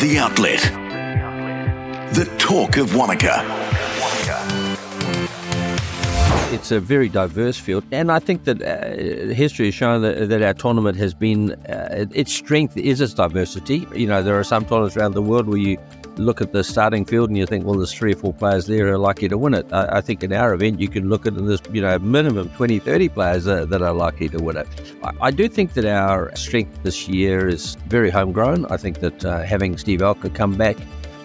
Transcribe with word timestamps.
The 0.00 0.18
Outlet. 0.18 0.60
The 2.12 2.26
talk 2.36 2.76
of 2.76 2.94
Wanaka. 2.94 3.42
It's 6.52 6.70
a 6.70 6.80
very 6.80 7.08
diverse 7.08 7.56
field, 7.56 7.82
and 7.90 8.12
I 8.12 8.18
think 8.18 8.44
that 8.44 8.60
uh, 8.60 9.32
history 9.32 9.66
has 9.66 9.74
shown 9.74 10.02
that, 10.02 10.28
that 10.28 10.42
our 10.42 10.52
tournament 10.52 10.98
has 10.98 11.14
been 11.14 11.52
uh, 11.52 12.04
its 12.12 12.30
strength 12.30 12.76
is 12.76 13.00
its 13.00 13.14
diversity. 13.14 13.86
You 13.94 14.06
know, 14.06 14.22
there 14.22 14.38
are 14.38 14.44
some 14.44 14.66
tournaments 14.66 14.98
around 14.98 15.14
the 15.14 15.22
world 15.22 15.48
where 15.48 15.56
you 15.56 15.78
look 16.18 16.40
at 16.40 16.52
the 16.52 16.64
starting 16.64 17.04
field 17.04 17.28
and 17.28 17.38
you 17.38 17.46
think, 17.46 17.64
well, 17.64 17.76
there's 17.76 17.92
three 17.92 18.12
or 18.12 18.16
four 18.16 18.32
players 18.32 18.66
there 18.66 18.86
who 18.86 18.92
are 18.92 18.98
likely 18.98 19.28
to 19.28 19.38
win 19.38 19.54
it. 19.54 19.66
I, 19.72 19.98
I 19.98 20.00
think 20.00 20.22
in 20.22 20.32
our 20.32 20.54
event, 20.54 20.80
you 20.80 20.88
can 20.88 21.08
look 21.08 21.26
at 21.26 21.34
there's, 21.34 21.62
you 21.72 21.80
know, 21.80 21.98
minimum 21.98 22.50
20, 22.50 22.78
30 22.78 23.08
players 23.10 23.46
uh, 23.46 23.64
that 23.66 23.82
are 23.82 23.92
likely 23.92 24.28
to 24.30 24.38
win 24.38 24.56
it. 24.56 24.66
I, 25.02 25.12
I, 25.20 25.30
do 25.30 25.48
think 25.48 25.74
that 25.74 25.84
our 25.84 26.34
strength 26.36 26.82
this 26.82 27.08
year 27.08 27.48
is 27.48 27.76
very 27.88 28.10
homegrown. 28.10 28.66
I 28.66 28.76
think 28.76 29.00
that 29.00 29.24
uh, 29.24 29.42
having 29.42 29.76
Steve 29.78 30.00
Alker 30.00 30.34
come 30.34 30.54
back, 30.54 30.76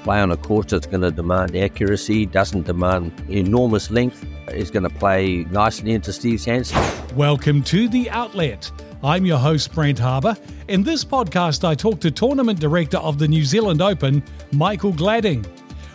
play 0.03 0.19
on 0.19 0.31
a 0.31 0.37
course 0.37 0.67
that's 0.67 0.87
going 0.87 1.01
to 1.01 1.11
demand 1.11 1.55
accuracy, 1.55 2.25
doesn't 2.25 2.63
demand 2.63 3.11
enormous 3.29 3.91
length, 3.91 4.25
is 4.49 4.71
going 4.71 4.83
to 4.83 4.89
play 4.89 5.45
nicely 5.51 5.91
into 5.91 6.11
Steve's 6.11 6.45
hands. 6.45 6.73
Welcome 7.15 7.63
to 7.63 7.87
The 7.87 8.09
Outlet. 8.09 8.71
I'm 9.03 9.25
your 9.25 9.39
host, 9.39 9.73
Brent 9.73 9.97
Harbour. 9.97 10.37
In 10.67 10.83
this 10.83 11.03
podcast, 11.03 11.67
I 11.67 11.73
talk 11.73 11.99
to 12.01 12.11
Tournament 12.11 12.59
Director 12.59 12.97
of 12.97 13.17
the 13.17 13.27
New 13.27 13.43
Zealand 13.43 13.81
Open, 13.81 14.21
Michael 14.51 14.91
Gladding. 14.91 15.43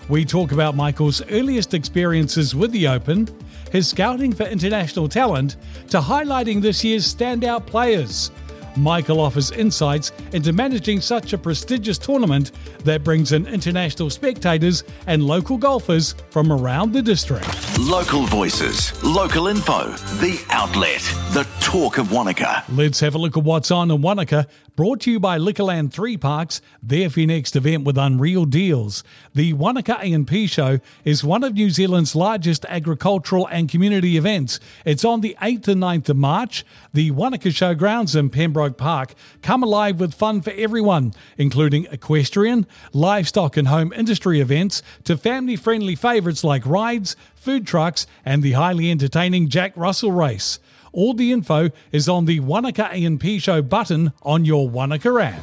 We 0.08 0.24
talk 0.24 0.50
about 0.50 0.74
Michael's 0.74 1.22
earliest 1.30 1.72
experiences 1.72 2.56
with 2.56 2.72
the 2.72 2.88
Open, 2.88 3.28
his 3.70 3.86
scouting 3.86 4.32
for 4.32 4.42
international 4.42 5.08
talent, 5.08 5.54
to 5.90 6.00
highlighting 6.00 6.60
this 6.60 6.82
year's 6.82 7.14
standout 7.14 7.64
players– 7.64 8.32
Michael 8.76 9.20
offers 9.20 9.50
insights 9.52 10.12
into 10.32 10.52
managing 10.52 11.00
such 11.00 11.32
a 11.32 11.38
prestigious 11.38 11.98
tournament 11.98 12.52
that 12.84 13.02
brings 13.02 13.32
in 13.32 13.46
international 13.46 14.10
spectators 14.10 14.84
and 15.06 15.22
local 15.22 15.56
golfers 15.56 16.14
from 16.30 16.52
around 16.52 16.92
the 16.92 17.02
district. 17.02 17.46
Local 17.78 18.26
voices, 18.26 19.02
local 19.02 19.48
info, 19.48 19.88
the 20.20 20.44
outlet, 20.50 21.02
the 21.36 21.46
talk 21.60 21.98
of 21.98 22.10
Wanaka. 22.12 22.64
Let's 22.66 23.00
have 23.00 23.14
a 23.14 23.18
look 23.18 23.36
at 23.36 23.44
what's 23.44 23.70
on 23.70 23.90
in 23.90 24.00
Wanaka 24.00 24.46
Brought 24.76 25.00
to 25.00 25.10
you 25.10 25.18
by 25.18 25.38
Liquorland 25.38 25.90
3 25.90 26.18
Parks, 26.18 26.60
there 26.82 27.08
for 27.08 27.20
your 27.20 27.28
next 27.28 27.56
event 27.56 27.84
with 27.84 27.96
unreal 27.96 28.44
deals. 28.44 29.02
The 29.34 29.54
Wanaka 29.54 29.98
A&P 30.02 30.46
Show 30.46 30.80
is 31.02 31.24
one 31.24 31.42
of 31.44 31.54
New 31.54 31.70
Zealand's 31.70 32.14
largest 32.14 32.66
agricultural 32.66 33.48
and 33.50 33.70
community 33.70 34.18
events. 34.18 34.60
It's 34.84 35.02
on 35.02 35.22
the 35.22 35.34
8th 35.40 35.68
and 35.68 35.82
9th 35.82 36.10
of 36.10 36.18
March. 36.18 36.62
The 36.92 37.10
Wanaka 37.10 37.48
Showgrounds 37.48 38.14
in 38.14 38.28
Pembroke 38.28 38.76
Park 38.76 39.14
come 39.40 39.62
alive 39.62 39.98
with 39.98 40.12
fun 40.12 40.42
for 40.42 40.50
everyone, 40.50 41.14
including 41.38 41.86
equestrian, 41.90 42.66
livestock 42.92 43.56
and 43.56 43.68
home 43.68 43.94
industry 43.94 44.40
events 44.40 44.82
to 45.04 45.16
family-friendly 45.16 45.94
favourites 45.94 46.44
like 46.44 46.66
rides, 46.66 47.16
food 47.34 47.66
trucks 47.66 48.06
and 48.26 48.42
the 48.42 48.52
highly 48.52 48.90
entertaining 48.90 49.48
Jack 49.48 49.72
Russell 49.74 50.12
race. 50.12 50.58
All 50.96 51.12
the 51.12 51.30
info 51.30 51.68
is 51.92 52.08
on 52.08 52.24
the 52.24 52.40
Wanaka 52.40 52.88
A&P 52.90 53.38
Show 53.38 53.60
button 53.60 54.14
on 54.22 54.46
your 54.46 54.66
Wanaka 54.66 55.10
app. 55.20 55.42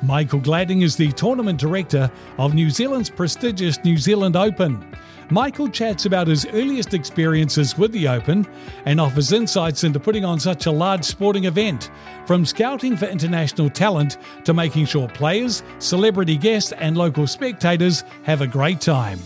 Michael 0.00 0.38
Gladding 0.38 0.82
is 0.82 0.94
the 0.94 1.10
tournament 1.10 1.58
director 1.58 2.08
of 2.38 2.54
New 2.54 2.70
Zealand's 2.70 3.10
prestigious 3.10 3.82
New 3.84 3.96
Zealand 3.96 4.36
Open. 4.36 4.86
Michael 5.28 5.68
chats 5.68 6.06
about 6.06 6.28
his 6.28 6.46
earliest 6.52 6.94
experiences 6.94 7.76
with 7.76 7.90
the 7.90 8.06
Open 8.06 8.46
and 8.84 9.00
offers 9.00 9.32
insights 9.32 9.82
into 9.82 9.98
putting 9.98 10.24
on 10.24 10.38
such 10.38 10.66
a 10.66 10.70
large 10.70 11.02
sporting 11.02 11.46
event, 11.46 11.90
from 12.28 12.46
scouting 12.46 12.96
for 12.96 13.06
international 13.06 13.68
talent 13.68 14.18
to 14.44 14.54
making 14.54 14.86
sure 14.86 15.08
players, 15.08 15.64
celebrity 15.80 16.36
guests, 16.36 16.70
and 16.70 16.96
local 16.96 17.26
spectators 17.26 18.04
have 18.22 18.40
a 18.40 18.46
great 18.46 18.80
time. 18.80 19.18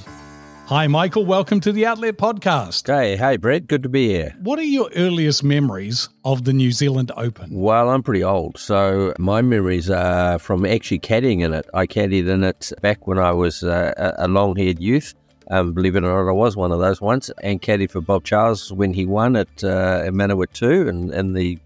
Hi, 0.68 0.86
Michael. 0.86 1.24
Welcome 1.24 1.60
to 1.60 1.72
the 1.72 1.86
Outlet 1.86 2.18
Podcast. 2.18 2.94
Hey, 2.94 3.16
hey, 3.16 3.38
Brett. 3.38 3.68
Good 3.68 3.82
to 3.84 3.88
be 3.88 4.08
here. 4.08 4.36
What 4.40 4.58
are 4.58 4.64
your 4.64 4.90
earliest 4.94 5.42
memories 5.42 6.10
of 6.26 6.44
the 6.44 6.52
New 6.52 6.72
Zealand 6.72 7.10
Open? 7.16 7.48
Well, 7.58 7.88
I'm 7.88 8.02
pretty 8.02 8.22
old, 8.22 8.58
so 8.58 9.14
my 9.18 9.40
memories 9.40 9.88
are 9.88 10.38
from 10.38 10.66
actually 10.66 10.98
caddying 10.98 11.40
in 11.40 11.54
it. 11.54 11.64
I 11.72 11.86
caddied 11.86 12.28
in 12.28 12.44
it 12.44 12.70
back 12.82 13.06
when 13.06 13.18
I 13.18 13.32
was 13.32 13.62
uh, 13.62 14.14
a 14.18 14.28
long-haired 14.28 14.78
youth. 14.78 15.14
Um, 15.50 15.72
believe 15.72 15.96
it 15.96 16.04
or 16.04 16.22
not, 16.22 16.28
I 16.28 16.34
was 16.34 16.54
one 16.54 16.70
of 16.70 16.80
those 16.80 17.00
once, 17.00 17.30
and 17.42 17.62
caddied 17.62 17.90
for 17.90 18.02
Bob 18.02 18.24
Charles 18.24 18.70
when 18.70 18.92
he 18.92 19.06
won 19.06 19.36
at 19.36 19.64
uh, 19.64 20.10
Manawatu 20.10 20.86
in, 20.86 21.10
in 21.14 21.32
the 21.32 21.58